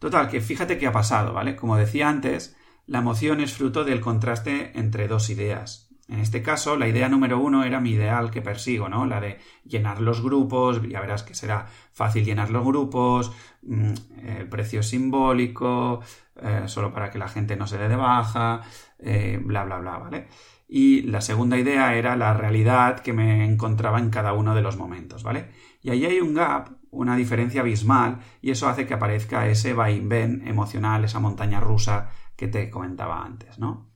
Total, 0.00 0.28
que 0.28 0.40
fíjate 0.40 0.76
qué 0.76 0.88
ha 0.88 0.92
pasado, 0.92 1.32
¿vale? 1.32 1.54
Como 1.54 1.76
decía 1.76 2.08
antes, 2.08 2.56
la 2.86 2.98
emoción 2.98 3.40
es 3.40 3.54
fruto 3.54 3.84
del 3.84 4.00
contraste 4.00 4.76
entre 4.76 5.06
dos 5.06 5.30
ideas, 5.30 5.85
en 6.08 6.20
este 6.20 6.40
caso, 6.40 6.76
la 6.76 6.86
idea 6.86 7.08
número 7.08 7.38
uno 7.38 7.64
era 7.64 7.80
mi 7.80 7.90
ideal 7.90 8.30
que 8.30 8.40
persigo, 8.40 8.88
¿no? 8.88 9.06
La 9.06 9.20
de 9.20 9.38
llenar 9.64 10.00
los 10.00 10.22
grupos, 10.22 10.80
ya 10.88 11.00
verás 11.00 11.24
que 11.24 11.34
será 11.34 11.66
fácil 11.92 12.24
llenar 12.24 12.50
los 12.50 12.64
grupos, 12.64 13.32
mm, 13.62 13.92
el 14.38 14.48
precio 14.48 14.82
simbólico, 14.84 16.00
eh, 16.36 16.62
solo 16.66 16.92
para 16.92 17.10
que 17.10 17.18
la 17.18 17.28
gente 17.28 17.56
no 17.56 17.66
se 17.66 17.78
dé 17.78 17.88
de 17.88 17.96
baja, 17.96 18.62
eh, 18.98 19.40
bla, 19.42 19.64
bla, 19.64 19.78
bla, 19.78 19.98
¿vale? 19.98 20.28
Y 20.68 21.02
la 21.02 21.20
segunda 21.20 21.58
idea 21.58 21.94
era 21.96 22.16
la 22.16 22.34
realidad 22.34 23.00
que 23.00 23.12
me 23.12 23.44
encontraba 23.44 23.98
en 23.98 24.10
cada 24.10 24.32
uno 24.32 24.54
de 24.54 24.62
los 24.62 24.76
momentos, 24.76 25.22
¿vale? 25.24 25.50
Y 25.82 25.90
ahí 25.90 26.04
hay 26.06 26.20
un 26.20 26.34
gap, 26.34 26.70
una 26.90 27.16
diferencia 27.16 27.62
abismal, 27.62 28.20
y 28.40 28.50
eso 28.50 28.68
hace 28.68 28.86
que 28.86 28.94
aparezca 28.94 29.48
ese 29.48 29.74
vaivén 29.74 30.46
emocional, 30.46 31.04
esa 31.04 31.20
montaña 31.20 31.60
rusa 31.60 32.10
que 32.36 32.48
te 32.48 32.70
comentaba 32.70 33.24
antes, 33.24 33.58
¿no? 33.58 33.95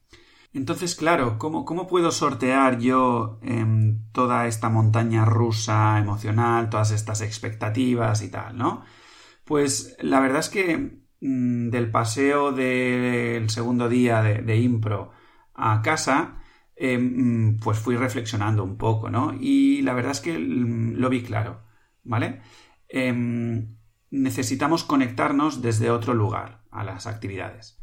Entonces, 0.52 0.96
claro, 0.96 1.38
¿cómo, 1.38 1.86
puedo 1.86 2.10
sortear 2.10 2.78
yo 2.80 3.38
em, 3.42 4.10
toda 4.12 4.46
esta 4.48 4.68
montaña 4.68 5.24
rusa 5.24 5.98
emocional, 5.98 6.70
todas 6.70 6.90
estas 6.90 7.20
expectativas 7.20 8.22
y 8.22 8.30
tal, 8.30 8.58
¿no? 8.58 8.84
Pues 9.44 9.96
la 10.00 10.20
verdad 10.20 10.40
es 10.40 10.48
que 10.48 11.02
mm, 11.20 11.70
del 11.70 11.90
paseo 11.90 12.52
del 12.52 13.48
segundo 13.50 13.88
día 13.88 14.22
de, 14.22 14.56
impro 14.58 15.12
a 15.54 15.82
casa, 15.82 16.42
em, 16.76 17.58
pues 17.58 17.78
fui 17.78 17.96
reflexionando 17.96 18.64
un 18.64 18.76
poco, 18.76 19.10
¿no? 19.10 19.34
Y 19.40 19.82
la 19.82 19.94
verdad 19.94 20.12
es 20.12 20.20
que 20.20 20.38
mm, 20.38 20.94
lo 20.96 21.08
vi 21.10 21.22
claro, 21.22 21.62
¿vale? 22.04 22.42
Em, 22.88 23.76
necesitamos 24.10 24.84
conectarnos 24.84 25.62
desde 25.62 25.90
otro 25.90 26.14
lugar 26.14 26.64
a 26.70 26.84
las 26.84 27.06
actividades. 27.06 27.79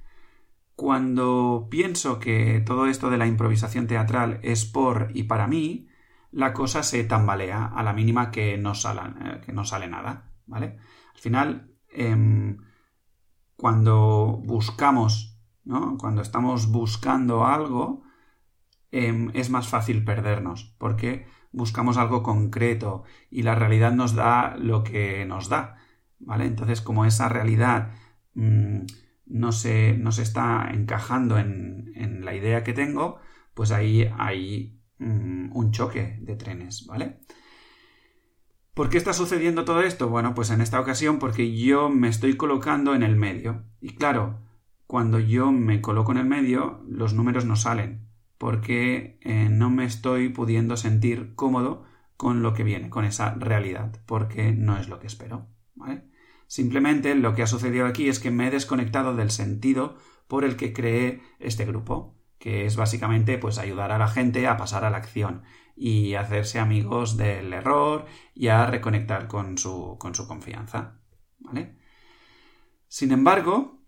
Cuando 0.77 1.69
pienso 1.71 2.19
que 2.19 2.61
todo 2.63 2.85
esto 2.85 3.09
de 3.09 3.17
la 3.17 3.25
improvisación 3.25 3.87
teatral 3.87 4.39
es 4.43 4.63
por 4.63 5.09
y 5.15 5.23
para 5.23 5.47
mí, 5.47 5.87
la 6.31 6.53
cosa 6.53 6.83
se 6.83 7.03
tambalea 7.03 7.65
a 7.65 7.81
la 7.81 7.93
mínima 7.93 8.29
que 8.29 8.59
no, 8.59 8.73
eh, 8.73 9.41
que 9.43 9.53
no 9.53 9.65
sale 9.65 9.87
nada, 9.87 10.29
¿vale? 10.45 10.77
Al 11.15 11.19
final, 11.19 11.71
em, 11.89 12.59
cuando 13.55 14.39
buscamos, 14.45 15.39
¿no? 15.65 15.97
Cuando 15.97 16.21
estamos 16.21 16.67
buscando 16.71 17.47
algo, 17.47 18.03
em, 18.91 19.31
es 19.33 19.49
más 19.49 19.67
fácil 19.67 20.05
perdernos, 20.05 20.75
porque 20.77 21.25
buscamos 21.51 21.97
algo 21.97 22.21
concreto 22.21 23.03
y 23.31 23.41
la 23.41 23.55
realidad 23.55 23.93
nos 23.93 24.13
da 24.13 24.55
lo 24.57 24.83
que 24.83 25.25
nos 25.25 25.49
da, 25.49 25.77
¿vale? 26.19 26.45
Entonces, 26.45 26.81
como 26.81 27.05
esa 27.05 27.29
realidad 27.29 27.93
mm, 28.35 28.81
no 29.29 29.51
se, 29.51 29.97
no 29.97 30.11
se 30.11 30.23
está 30.23 30.69
encajando 30.73 31.37
en, 31.37 31.91
en, 31.95 32.25
la 32.25 32.35
idea 32.35 32.63
que 32.63 32.73
tengo, 32.73 33.19
pues 33.53 33.71
ahí 33.71 34.09
hay 34.17 34.79
mm, 34.99 35.55
un 35.55 35.71
choque 35.71 36.17
de 36.21 36.35
trenes, 36.35 36.85
¿vale? 36.85 37.19
¿Por 38.73 38.89
qué 38.89 38.97
está 38.97 39.13
sucediendo 39.13 39.65
todo 39.65 39.81
esto? 39.81 40.07
Bueno, 40.07 40.35
pues 40.35 40.51
en 40.51 40.61
esta 40.61 40.79
ocasión 40.79 41.17
porque 41.17 41.55
yo 41.57 41.89
me 41.89 42.09
estoy 42.09 42.37
colocando 42.37 42.93
en 42.93 43.01
el 43.01 43.15
medio. 43.15 43.63
Y 43.81 43.95
claro, 43.95 44.41
cuando 44.85 45.19
yo 45.19 45.51
me 45.51 45.81
coloco 45.81 46.11
en 46.11 46.19
el 46.19 46.25
medio, 46.25 46.83
los 46.87 47.13
números 47.13 47.45
no 47.45 47.55
salen, 47.55 48.07
porque 48.37 49.17
eh, 49.21 49.49
no 49.49 49.69
me 49.69 49.85
estoy 49.85 50.29
pudiendo 50.29 50.77
sentir 50.77 51.33
cómodo 51.35 51.85
con 52.15 52.41
lo 52.41 52.53
que 52.53 52.63
viene, 52.63 52.89
con 52.89 53.03
esa 53.03 53.33
realidad, 53.35 53.99
porque 54.05 54.51
no 54.51 54.77
es 54.77 54.89
lo 54.89 54.99
que 54.99 55.07
espero, 55.07 55.47
¿vale? 55.75 56.03
Simplemente 56.47 57.13
lo 57.15 57.35
que 57.35 57.43
ha 57.43 57.47
sucedido 57.47 57.85
aquí 57.85 58.07
es 58.07 58.19
que 58.19 58.31
me 58.31 58.47
he 58.47 58.51
desconectado 58.51 59.15
del 59.15 59.31
sentido 59.31 59.97
por 60.27 60.43
el 60.43 60.55
que 60.55 60.73
creé 60.73 61.21
este 61.39 61.65
grupo, 61.65 62.17
que 62.39 62.65
es 62.65 62.75
básicamente 62.75 63.37
pues 63.37 63.57
ayudar 63.57 63.91
a 63.91 63.97
la 63.97 64.07
gente 64.07 64.47
a 64.47 64.57
pasar 64.57 64.85
a 64.85 64.89
la 64.89 64.97
acción 64.97 65.43
y 65.75 66.15
hacerse 66.15 66.59
amigos 66.59 67.17
del 67.17 67.53
error 67.53 68.05
y 68.33 68.47
a 68.47 68.65
reconectar 68.65 69.27
con 69.27 69.57
su, 69.57 69.97
con 69.99 70.15
su 70.15 70.27
confianza. 70.27 70.99
¿Vale? 71.39 71.77
Sin 72.87 73.11
embargo, 73.11 73.83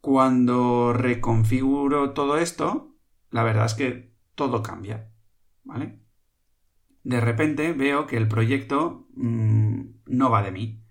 cuando 0.00 0.92
reconfiguro 0.92 2.12
todo 2.12 2.38
esto, 2.38 2.96
la 3.30 3.44
verdad 3.44 3.66
es 3.66 3.74
que 3.74 4.14
todo 4.34 4.62
cambia. 4.62 5.12
¿Vale? 5.62 6.00
De 7.04 7.20
repente 7.20 7.72
veo 7.72 8.06
que 8.06 8.16
el 8.16 8.28
proyecto 8.28 9.06
mm, 9.14 9.80
no 10.06 10.30
va 10.30 10.42
de 10.42 10.52
mí, 10.52 10.81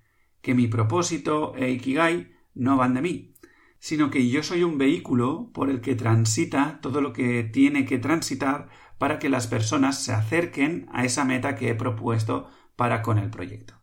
que 0.42 0.54
mi 0.54 0.68
propósito 0.68 1.54
e 1.56 1.72
Ikigai 1.72 2.34
no 2.54 2.78
van 2.78 2.94
de 2.94 3.02
mí, 3.02 3.34
sino 3.80 4.10
que 4.10 4.30
yo 4.30 4.44
soy 4.44 4.64
un 4.64 4.78
vehículo 4.78 5.50
por 5.54 5.70
el 5.70 5.82
que 5.82 5.96
transita 5.96 6.80
todo 6.82 7.02
lo 7.02 7.14
que 7.14 7.44
tiene 7.44 7.86
que 7.86 7.98
transitar 7.98 8.70
para 8.98 9.18
que 9.18 9.30
las 9.30 9.48
personas 9.48 10.04
se 10.04 10.14
acerquen 10.14 10.88
a 10.92 11.06
esa 11.06 11.26
meta 11.26 11.56
que 11.56 11.70
he 11.70 11.76
propuesto 11.76 12.50
para 12.76 13.02
con 13.02 13.18
el 13.18 13.30
proyecto. 13.30 13.74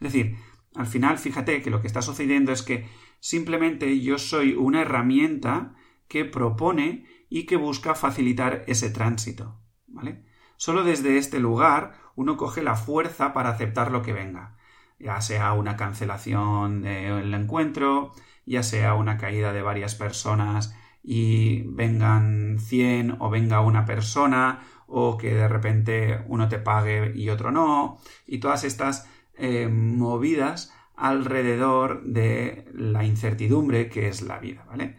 Es 0.00 0.12
decir, 0.12 0.36
al 0.74 0.86
final, 0.86 1.18
fíjate 1.18 1.62
que 1.62 1.70
lo 1.70 1.80
que 1.80 1.86
está 1.86 2.02
sucediendo 2.02 2.52
es 2.52 2.62
que 2.62 2.86
simplemente 3.20 4.00
yo 4.00 4.18
soy 4.18 4.54
una 4.54 4.82
herramienta 4.82 5.74
que 6.08 6.24
propone 6.24 7.06
y 7.30 7.46
que 7.46 7.56
busca 7.56 7.94
facilitar 7.94 8.64
ese 8.66 8.90
tránsito. 8.90 9.58
¿Vale? 9.86 10.24
Solo 10.56 10.84
desde 10.84 11.16
este 11.16 11.40
lugar 11.40 11.98
uno 12.14 12.36
coge 12.36 12.62
la 12.62 12.76
fuerza 12.76 13.32
para 13.32 13.50
aceptar 13.50 13.90
lo 13.90 14.02
que 14.02 14.12
venga, 14.12 14.55
ya 14.98 15.20
sea 15.20 15.52
una 15.52 15.76
cancelación 15.76 16.82
del 16.82 17.32
encuentro, 17.34 18.12
ya 18.46 18.62
sea 18.62 18.94
una 18.94 19.18
caída 19.18 19.52
de 19.52 19.62
varias 19.62 19.94
personas 19.94 20.74
y 21.02 21.62
vengan 21.68 22.58
100 22.58 23.16
o 23.20 23.30
venga 23.30 23.60
una 23.60 23.84
persona 23.84 24.60
o 24.86 25.16
que 25.18 25.34
de 25.34 25.48
repente 25.48 26.20
uno 26.26 26.48
te 26.48 26.58
pague 26.58 27.12
y 27.14 27.30
otro 27.30 27.50
no 27.50 27.98
y 28.26 28.38
todas 28.38 28.64
estas 28.64 29.08
eh, 29.36 29.68
movidas 29.68 30.72
alrededor 30.96 32.02
de 32.04 32.68
la 32.72 33.04
incertidumbre 33.04 33.88
que 33.88 34.08
es 34.08 34.22
la 34.22 34.38
vida, 34.38 34.64
¿vale? 34.66 34.96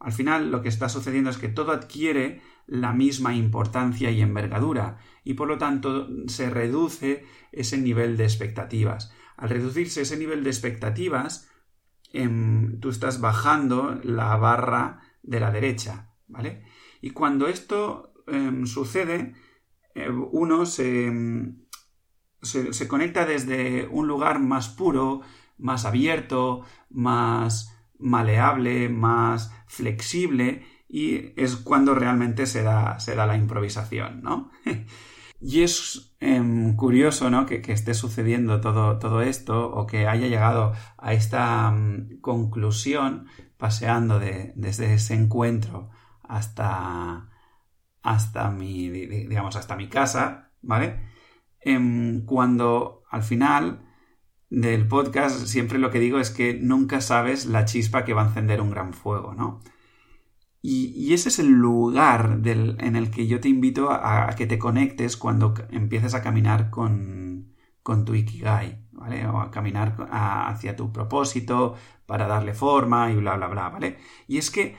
Al 0.00 0.12
final 0.12 0.50
lo 0.50 0.62
que 0.62 0.68
está 0.68 0.88
sucediendo 0.88 1.30
es 1.30 1.38
que 1.38 1.48
todo 1.48 1.72
adquiere 1.72 2.40
la 2.66 2.92
misma 2.92 3.34
importancia 3.34 4.10
y 4.10 4.20
envergadura 4.20 4.98
y 5.24 5.34
por 5.34 5.48
lo 5.48 5.58
tanto 5.58 6.08
se 6.28 6.50
reduce 6.50 7.24
ese 7.50 7.78
nivel 7.78 8.16
de 8.16 8.24
expectativas. 8.24 9.12
Al 9.38 9.48
reducirse 9.48 10.02
ese 10.02 10.16
nivel 10.16 10.44
de 10.44 10.50
expectativas, 10.50 11.48
em, 12.12 12.80
tú 12.80 12.90
estás 12.90 13.20
bajando 13.20 13.98
la 14.02 14.36
barra 14.36 15.00
de 15.22 15.40
la 15.40 15.50
derecha, 15.50 16.10
¿vale? 16.26 16.64
Y 17.00 17.10
cuando 17.10 17.46
esto 17.48 18.12
em, 18.26 18.66
sucede, 18.66 19.34
eh, 19.94 20.10
uno 20.10 20.66
se, 20.66 21.10
se 22.42 22.88
conecta 22.88 23.24
desde 23.24 23.86
un 23.86 24.06
lugar 24.06 24.38
más 24.38 24.68
puro, 24.68 25.22
más 25.56 25.86
abierto, 25.86 26.64
más 26.90 27.74
maleable, 27.98 28.90
más 28.90 29.50
flexible 29.66 30.66
y 30.88 31.32
es 31.40 31.56
cuando 31.56 31.94
realmente 31.94 32.46
se 32.46 32.62
da, 32.62 32.98
se 32.98 33.14
da 33.14 33.26
la 33.26 33.36
improvisación, 33.36 34.22
¿no? 34.22 34.50
y 35.40 35.62
es 35.62 36.16
em, 36.20 36.74
curioso, 36.76 37.30
¿no? 37.30 37.46
Que, 37.46 37.62
esté 37.72 37.94
sucediendo 37.94 38.60
todo, 38.60 38.98
todo, 38.98 39.22
esto 39.22 39.70
o 39.70 39.86
que 39.86 40.08
haya 40.08 40.26
llegado 40.26 40.72
a 40.96 41.12
esta 41.12 41.70
mm, 41.70 42.20
conclusión 42.20 43.26
paseando 43.56 44.18
desde 44.20 44.94
ese 44.94 45.14
encuentro 45.14 45.90
hasta, 46.22 47.30
hasta 48.02 48.50
mi, 48.50 48.88
digamos, 48.90 49.56
hasta 49.56 49.76
mi 49.76 49.88
casa, 49.88 50.52
¿vale? 50.62 51.00
Em, 51.60 52.24
cuando 52.24 53.04
al 53.10 53.22
final 53.22 53.84
del 54.50 54.88
podcast 54.88 55.46
siempre 55.46 55.78
lo 55.78 55.90
que 55.90 56.00
digo 56.00 56.18
es 56.18 56.30
que 56.30 56.54
nunca 56.54 57.00
sabes 57.00 57.46
la 57.46 57.64
chispa 57.64 58.04
que 58.04 58.14
va 58.14 58.22
a 58.22 58.28
encender 58.28 58.60
un 58.60 58.70
gran 58.70 58.92
fuego, 58.94 59.34
¿no? 59.34 59.60
Y, 60.60 61.12
ese 61.12 61.28
es 61.28 61.38
el 61.38 61.48
lugar 61.48 62.40
en 62.44 62.96
el 62.96 63.10
que 63.10 63.26
yo 63.26 63.40
te 63.40 63.48
invito 63.48 63.90
a, 63.90 64.34
que 64.36 64.46
te 64.46 64.58
conectes 64.58 65.16
cuando 65.16 65.54
empieces 65.70 66.14
a 66.14 66.22
caminar 66.22 66.70
con, 66.70 67.54
tu 68.04 68.14
Ikigai, 68.14 68.86
¿vale? 68.92 69.26
O 69.26 69.40
a 69.40 69.50
caminar 69.50 69.96
hacia 70.10 70.76
tu 70.76 70.92
propósito 70.92 71.74
para 72.06 72.26
darle 72.26 72.54
forma 72.54 73.10
y 73.10 73.16
bla, 73.16 73.36
bla, 73.36 73.48
bla, 73.48 73.68
¿vale? 73.70 73.98
Y 74.26 74.38
es 74.38 74.50
que 74.50 74.76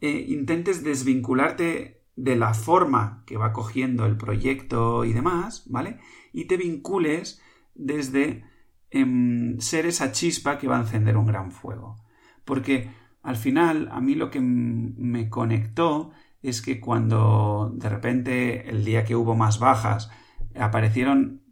eh, 0.00 0.26
intentes 0.28 0.84
desvincularte 0.84 2.02
de 2.16 2.36
la 2.36 2.54
forma 2.54 3.24
que 3.26 3.36
va 3.36 3.52
cogiendo 3.52 4.06
el 4.06 4.16
proyecto 4.16 5.04
y 5.04 5.12
demás, 5.12 5.64
¿vale? 5.70 5.98
Y 6.32 6.44
te 6.44 6.56
vincules 6.56 7.42
desde 7.74 8.44
em, 8.90 9.58
ser 9.58 9.86
esa 9.86 10.12
chispa 10.12 10.58
que 10.58 10.68
va 10.68 10.76
a 10.76 10.82
encender 10.82 11.16
un 11.16 11.26
gran 11.26 11.50
fuego. 11.50 11.96
Porque 12.44 12.90
al 13.22 13.36
final, 13.36 13.88
a 13.92 14.00
mí 14.00 14.14
lo 14.14 14.30
que 14.30 14.40
me 14.40 15.28
conectó 15.28 16.10
es 16.42 16.60
que 16.60 16.80
cuando 16.80 17.72
de 17.74 17.88
repente, 17.88 18.68
el 18.68 18.84
día 18.84 19.04
que 19.04 19.14
hubo 19.14 19.36
más 19.36 19.58
bajas, 19.60 20.10
aparecieron 20.58 21.42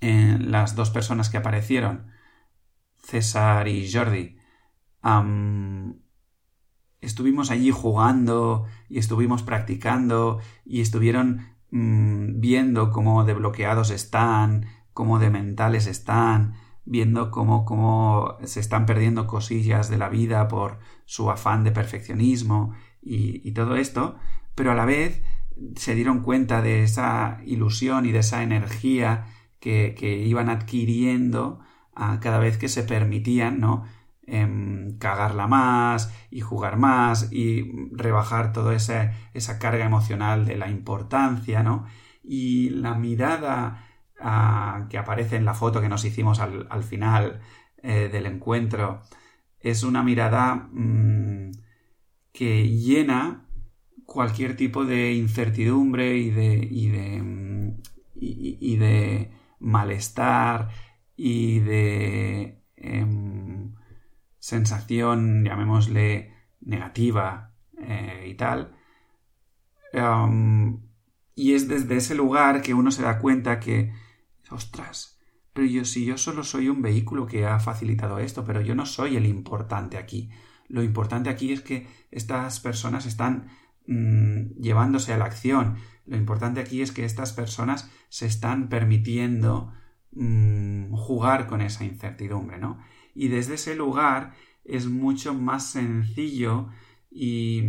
eh, 0.00 0.38
las 0.40 0.74
dos 0.74 0.90
personas 0.90 1.28
que 1.28 1.36
aparecieron, 1.36 2.10
César 2.96 3.68
y 3.68 3.90
Jordi, 3.90 4.38
estuvimos 7.00 7.50
allí 7.50 7.70
jugando 7.70 8.66
y 8.88 8.98
estuvimos 8.98 9.42
practicando 9.42 10.40
y 10.64 10.80
estuvieron 10.80 11.48
mm, 11.70 12.40
viendo 12.40 12.90
cómo 12.90 13.24
de 13.24 13.34
bloqueados 13.34 13.90
están, 13.90 14.66
cómo 14.92 15.18
de 15.18 15.30
mentales 15.30 15.86
están, 15.86 16.54
viendo 16.88 17.30
cómo, 17.30 17.64
cómo 17.66 18.38
se 18.44 18.60
están 18.60 18.86
perdiendo 18.86 19.26
cosillas 19.26 19.90
de 19.90 19.98
la 19.98 20.08
vida 20.08 20.48
por 20.48 20.78
su 21.04 21.30
afán 21.30 21.62
de 21.62 21.70
perfeccionismo 21.70 22.74
y, 23.02 23.52
todo 23.52 23.76
esto, 23.76 24.16
pero 24.54 24.72
a 24.72 24.74
la 24.74 24.84
vez 24.84 25.22
se 25.76 25.94
dieron 25.94 26.20
cuenta 26.20 26.62
de 26.62 26.82
esa 26.82 27.40
ilusión 27.44 28.06
y 28.06 28.12
de 28.12 28.20
esa 28.20 28.42
energía 28.42 29.26
que, 29.60 29.94
iban 30.26 30.48
adquiriendo 30.48 31.60
a 31.94 32.20
cada 32.20 32.38
vez 32.38 32.58
que 32.58 32.68
se 32.68 32.84
permitían, 32.84 33.60
¿no? 33.60 33.84
Em, 34.26 34.98
cagarla 34.98 35.46
más 35.46 36.12
y 36.30 36.40
jugar 36.40 36.76
más 36.76 37.32
y 37.32 37.88
rebajar 37.92 38.52
toda 38.52 38.74
esa, 38.74 39.12
esa 39.34 39.58
carga 39.58 39.84
emocional 39.86 40.44
de 40.46 40.56
la 40.56 40.68
importancia, 40.68 41.62
¿no? 41.62 41.86
Y 42.22 42.70
la 42.70 42.94
mirada 42.94 43.87
que 44.18 44.98
aparece 44.98 45.36
en 45.36 45.44
la 45.44 45.54
foto 45.54 45.80
que 45.80 45.88
nos 45.88 46.04
hicimos 46.04 46.40
al, 46.40 46.82
final 46.82 47.40
eh, 47.82 48.08
del 48.10 48.26
encuentro, 48.26 49.02
es 49.60 49.82
una 49.84 50.02
mirada 50.02 50.68
mm, 50.72 51.52
que 52.32 52.68
llena 52.68 53.46
cualquier 54.06 54.56
tipo 54.56 54.84
de 54.84 55.12
incertidumbre 55.12 56.16
y 56.16 56.30
de, 56.30 56.68
y 56.70 56.88
de, 56.88 57.22
mm, 57.22 57.82
y, 58.16 58.76
de 58.76 59.30
malestar 59.60 60.70
y 61.16 61.60
de 61.60 62.62
em, 62.76 63.74
sensación, 64.38 65.44
llamémosle, 65.44 66.32
negativa 66.60 67.52
eh, 67.80 68.26
y 68.28 68.34
tal. 68.34 68.74
y 71.34 71.54
es 71.54 71.68
desde 71.68 71.96
ese 71.96 72.14
lugar 72.14 72.62
que 72.62 72.74
uno 72.74 72.90
se 72.90 73.02
da 73.02 73.18
cuenta 73.20 73.60
que 73.60 73.92
ostras, 74.50 75.18
pero 75.52 75.66
yo 75.66 75.84
si 75.84 76.04
yo 76.04 76.18
solo 76.18 76.44
soy 76.44 76.68
un 76.68 76.82
vehículo 76.82 77.26
que 77.26 77.46
ha 77.46 77.58
facilitado 77.58 78.18
esto, 78.18 78.44
pero 78.44 78.60
yo 78.60 78.74
no 78.74 78.86
soy 78.86 79.16
el 79.16 79.26
importante 79.26 79.96
aquí. 79.96 80.30
Lo 80.68 80.82
importante 80.82 81.30
aquí 81.30 81.52
es 81.52 81.62
que 81.62 81.86
estas 82.10 82.60
personas 82.60 83.06
están 83.06 83.48
mm, 83.86 84.60
llevándose 84.60 85.12
a 85.12 85.18
la 85.18 85.24
acción. 85.24 85.76
Lo 86.06 86.16
importante 86.16 86.60
aquí 86.60 86.82
es 86.82 86.92
que 86.92 87.04
estas 87.04 87.32
personas 87.32 87.90
se 88.08 88.26
están 88.26 88.68
permitiendo 88.68 89.72
mm, 90.12 90.92
jugar 90.92 91.46
con 91.46 91.60
esa 91.60 91.84
incertidumbre, 91.84 92.58
¿no? 92.58 92.78
Y 93.14 93.28
desde 93.28 93.54
ese 93.54 93.74
lugar 93.74 94.34
es 94.64 94.86
mucho 94.86 95.34
más 95.34 95.70
sencillo 95.70 96.68
y, 97.10 97.64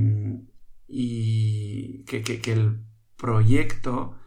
y 0.87 2.03
que, 2.03 2.21
que 2.21 2.51
el 2.51 2.83
proyecto 3.15 4.18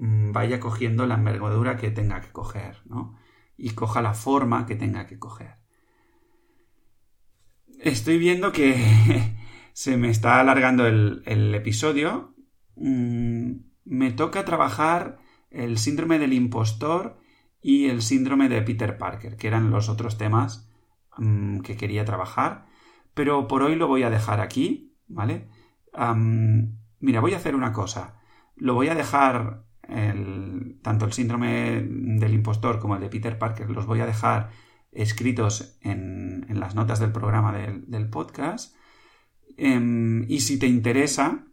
vaya 0.00 0.60
cogiendo 0.60 1.06
la 1.06 1.16
envergadura 1.16 1.76
que 1.76 1.90
tenga 1.90 2.20
que 2.20 2.30
coger, 2.30 2.82
¿no? 2.86 3.18
Y 3.56 3.70
coja 3.70 4.00
la 4.00 4.14
forma 4.14 4.66
que 4.66 4.76
tenga 4.76 5.06
que 5.06 5.18
coger. 5.18 5.56
Estoy 7.80 8.18
viendo 8.18 8.52
que 8.52 9.36
se 9.72 9.96
me 9.96 10.10
está 10.10 10.40
alargando 10.40 10.86
el, 10.86 11.54
episodio. 11.54 12.34
Mm, 12.76 13.52
me 13.84 14.12
toca 14.12 14.44
trabajar 14.44 15.18
el 15.50 15.78
síndrome 15.78 16.18
del 16.18 16.32
impostor 16.32 17.18
y 17.60 17.86
el 17.86 18.02
síndrome 18.02 18.48
de 18.48 18.62
Peter 18.62 18.98
Parker, 18.98 19.36
que 19.36 19.48
eran 19.48 19.70
los 19.70 19.88
otros 19.88 20.16
temas 20.18 20.70
mm, 21.16 21.60
que 21.60 21.76
quería 21.76 22.04
trabajar, 22.04 22.66
pero 23.14 23.48
por 23.48 23.62
hoy 23.62 23.74
lo 23.74 23.88
voy 23.88 24.04
a 24.04 24.10
dejar 24.10 24.40
aquí, 24.40 24.96
¿vale? 25.06 25.48
mira, 27.00 27.20
voy 27.20 27.34
a 27.34 27.38
hacer 27.38 27.56
una 27.56 27.72
cosa. 27.72 28.20
Lo 28.54 28.74
voy 28.74 28.88
a 28.88 28.94
dejar, 28.94 29.64
tanto 30.82 31.06
el 31.06 31.12
síndrome 31.12 31.80
del 31.82 32.34
impostor 32.34 32.78
como 32.78 32.94
el 32.96 33.00
de 33.00 33.08
Peter 33.08 33.38
Parker, 33.38 33.70
los 33.70 33.86
voy 33.86 34.00
a 34.00 34.06
dejar 34.06 34.50
escritos 34.92 35.78
en, 35.82 36.46
las 36.48 36.74
notas 36.74 36.98
del 37.00 37.12
programa 37.12 37.52
del, 37.52 38.10
podcast. 38.10 38.76
Em, 39.56 40.24
y 40.28 40.40
si 40.40 40.58
te 40.58 40.66
interesa 40.66 41.46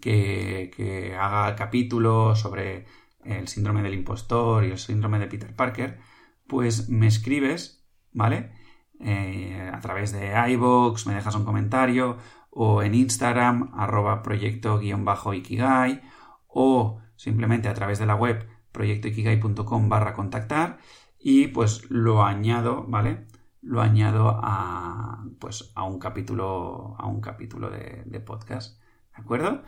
que, 0.00 0.70
que 0.74 1.14
haga 1.14 1.54
capítulos 1.54 2.40
sobre 2.40 2.86
el 3.24 3.48
síndrome 3.48 3.82
del 3.82 3.94
impostor 3.94 4.64
y 4.64 4.70
el 4.70 4.78
síndrome 4.78 5.18
de 5.18 5.26
Peter 5.26 5.54
Parker, 5.54 5.98
pues 6.46 6.88
me 6.88 7.06
escribes, 7.06 7.84
¿vale? 8.12 8.52
Eh, 9.00 9.70
a 9.72 9.80
través 9.80 10.12
de 10.12 10.32
iVoox, 10.52 11.06
me 11.06 11.14
dejas 11.14 11.34
un 11.34 11.44
comentario, 11.44 12.18
o 12.50 12.82
en 12.82 12.94
Instagram, 12.94 13.72
arroba 13.74 14.22
proyecto-ikigai, 14.22 16.02
o 16.48 17.01
simplemente 17.16 17.68
a 17.68 17.74
través 17.74 17.98
de 17.98 18.06
la 18.06 18.14
web 18.14 18.46
proyectoikigai.com 18.72 19.88
barra 19.88 20.14
contactar, 20.14 20.78
y 21.18 21.48
pues 21.48 21.88
lo 21.90 22.24
añado, 22.24 22.84
¿vale? 22.88 23.26
Lo 23.60 23.80
añado 23.80 24.40
a, 24.42 25.24
pues, 25.38 25.72
a 25.76 25.84
un 25.84 25.98
capítulo, 25.98 26.96
a 26.98 27.06
un 27.06 27.20
capítulo 27.20 27.70
de, 27.70 28.20
podcast, 28.20 28.80
¿de 29.16 29.22
acuerdo? 29.22 29.62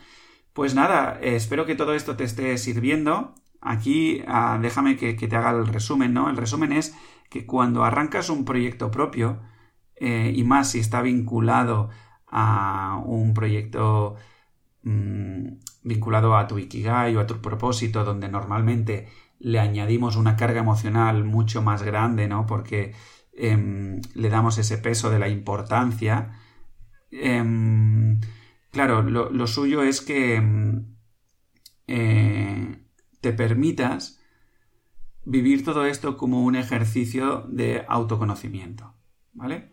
Pues 0.53 0.75
nada, 0.75 1.19
espero 1.23 1.65
que 1.67 1.77
todo 1.77 1.95
esto 1.95 2.17
te 2.17 2.25
esté 2.25 2.59
sirviendo. 2.59 3.35
Aquí 3.61 4.23
ah, 4.27 4.59
déjame 4.61 4.97
que, 4.97 5.15
te 5.15 5.37
haga 5.37 5.51
el 5.51 5.67
resumen, 5.67 6.13
¿no? 6.13 6.29
El 6.29 6.37
resumen 6.37 6.73
es 6.73 6.97
que 7.31 7.47
cuando 7.47 7.85
arrancas 7.85 8.31
un 8.31 8.45
proyecto 8.45 8.91
propio, 8.91 9.41
eh, 9.97 10.33
y 10.35 10.45
más 10.45 10.71
si 10.71 10.81
está 10.81 11.03
vinculado 11.03 11.91
a 12.27 13.01
un 13.05 13.33
proyecto 13.33 14.17
mm, 14.83 15.49
vinculado 15.85 16.37
a 16.37 16.47
tu 16.47 16.59
Ikigai 16.59 17.15
o 17.17 17.21
a 17.21 17.27
tu 17.27 17.41
propósito, 17.41 18.05
donde 18.05 18.29
normalmente 18.29 19.09
le 19.39 19.61
añadimos 19.61 20.17
una 20.17 20.37
carga 20.37 20.61
emocional 20.61 21.25
mucho 21.25 21.63
más 21.63 21.83
grande, 21.83 22.27
¿no? 22.27 22.47
Porque 22.47 22.95
em, 23.33 24.01
le 24.15 24.31
damos 24.31 24.59
ese 24.59 24.79
peso 24.79 25.11
de 25.11 25.19
la 25.19 25.29
importancia. 25.29 26.41
Em, 27.11 28.21
claro, 28.71 29.03
lo, 29.03 29.47
suyo 29.47 29.83
es 29.83 30.01
que 30.01 30.37
em, 30.37 30.97
eh, 31.87 32.79
te 33.21 33.33
permitas 33.33 34.21
vivir 35.25 35.65
todo 35.65 35.85
esto 35.85 36.17
como 36.17 36.43
un 36.45 36.57
ejercicio 36.57 37.47
de 37.49 37.85
autoconocimiento, 37.89 38.95
¿vale? 39.33 39.73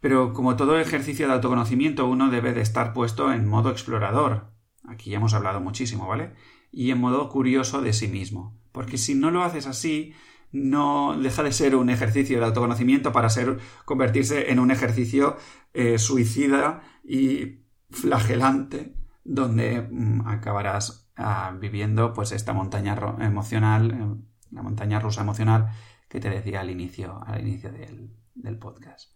Pero 0.00 0.32
como 0.32 0.56
todo 0.56 0.78
ejercicio 0.80 1.26
de 1.26 1.34
autoconocimiento, 1.34 2.06
uno 2.06 2.28
debe 2.30 2.52
de 2.52 2.60
estar 2.60 2.92
puesto 2.92 3.32
en 3.32 3.46
modo 3.46 3.70
explorador. 3.70 4.51
Aquí 4.84 5.10
ya 5.10 5.16
hemos 5.16 5.34
hablado 5.34 5.60
muchísimo, 5.60 6.06
¿vale? 6.06 6.34
Y 6.70 6.90
en 6.90 6.98
modo 6.98 7.28
curioso 7.28 7.80
de 7.82 7.92
sí 7.92 8.08
mismo. 8.08 8.58
Porque 8.72 8.98
si 8.98 9.14
no 9.14 9.30
lo 9.30 9.42
haces 9.42 9.66
así, 9.66 10.14
no 10.52 11.18
deja 11.18 11.42
de 11.42 11.52
ser 11.52 11.76
un 11.76 11.90
ejercicio 11.90 12.38
de 12.38 12.44
autoconocimiento 12.44 13.12
para 13.12 13.30
ser, 13.30 13.58
convertirse 13.84 14.50
en 14.50 14.58
un 14.58 14.70
ejercicio 14.70 15.36
eh, 15.72 15.98
suicida 15.98 16.82
y 17.04 17.62
flagelante, 17.90 18.94
donde 19.24 19.82
mm, 19.90 20.26
acabarás 20.26 21.10
viviendo 21.60 22.12
pues 22.12 22.32
esta 22.32 22.52
montaña 22.52 22.96
emocional, 23.20 23.90
eh, 23.90 24.22
la 24.50 24.62
montaña 24.62 24.98
rusa 24.98 25.22
emocional 25.22 25.68
que 26.08 26.20
te 26.20 26.28
decía 26.28 26.60
al 26.60 26.70
inicio, 26.70 27.22
al 27.24 27.40
inicio 27.40 27.70
del, 27.72 28.58
podcast. 28.58 29.12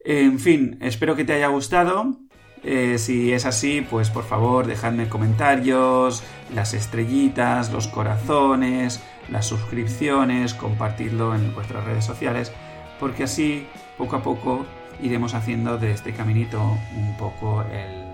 En 0.00 0.38
fin, 0.38 0.78
espero 0.80 1.16
que 1.16 1.24
te 1.24 1.34
haya 1.34 1.48
gustado. 1.48 2.20
Eh, 2.64 2.98
si 2.98 3.32
es 3.32 3.46
así, 3.46 3.86
pues 3.88 4.10
por 4.10 4.24
favor 4.24 4.66
dejadme 4.66 5.08
comentarios, 5.08 6.22
las 6.54 6.74
estrellitas, 6.74 7.72
los 7.72 7.88
corazones, 7.88 9.00
las 9.30 9.46
suscripciones, 9.46 10.54
compartidlo 10.54 11.34
en 11.34 11.54
vuestras 11.54 11.84
redes 11.84 12.04
sociales, 12.04 12.52
porque 12.98 13.24
así 13.24 13.66
poco 13.96 14.16
a 14.16 14.22
poco 14.22 14.66
iremos 15.00 15.34
haciendo 15.34 15.78
de 15.78 15.92
este 15.92 16.12
caminito 16.12 16.60
un 16.96 17.16
poco 17.16 17.62
el 17.62 18.04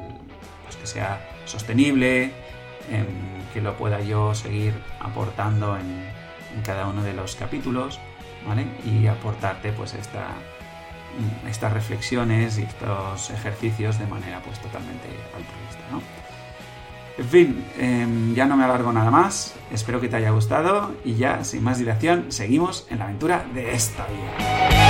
pues 0.64 0.76
que 0.76 0.87
sea 0.87 1.20
sostenible, 1.46 2.33
que 3.52 3.61
lo 3.61 3.76
pueda 3.76 4.00
yo 4.00 4.35
seguir 4.35 4.74
aportando 5.00 5.76
en, 5.78 6.12
cada 6.64 6.87
uno 6.87 7.02
de 7.02 7.12
los 7.12 7.35
capítulos, 7.35 7.98
¿vale? 8.46 8.64
Y 8.85 9.09
aportarte 9.09 9.72
pues 9.72 9.94
esta, 9.94 10.28
estas 11.48 11.72
reflexiones 11.72 12.59
y 12.59 12.62
estos 12.62 13.31
ejercicios 13.31 13.98
de 13.98 14.07
manera 14.07 14.40
pues 14.44 14.59
totalmente 14.61 15.09
altruista, 15.35 15.85
¿no? 15.90 16.03
En 17.16 17.29
fin, 17.29 17.64
em, 17.79 18.35
ya 18.35 18.44
no 18.46 18.57
me 18.57 18.64
alargo 18.64 18.92
nada 18.92 19.11
más, 19.11 19.55
espero 19.72 20.00
que 20.00 20.09
te 20.09 20.16
haya 20.16 20.31
gustado 20.31 20.94
y 21.05 21.14
ya 21.14 21.44
sin 21.44 21.62
más 21.62 21.79
dilación 21.79 22.33
seguimos 22.33 22.88
en 22.90 22.98
la 22.98 23.05
aventura 23.05 23.46
de 23.55 23.72
esta 23.72 24.05
vida. 24.07 24.84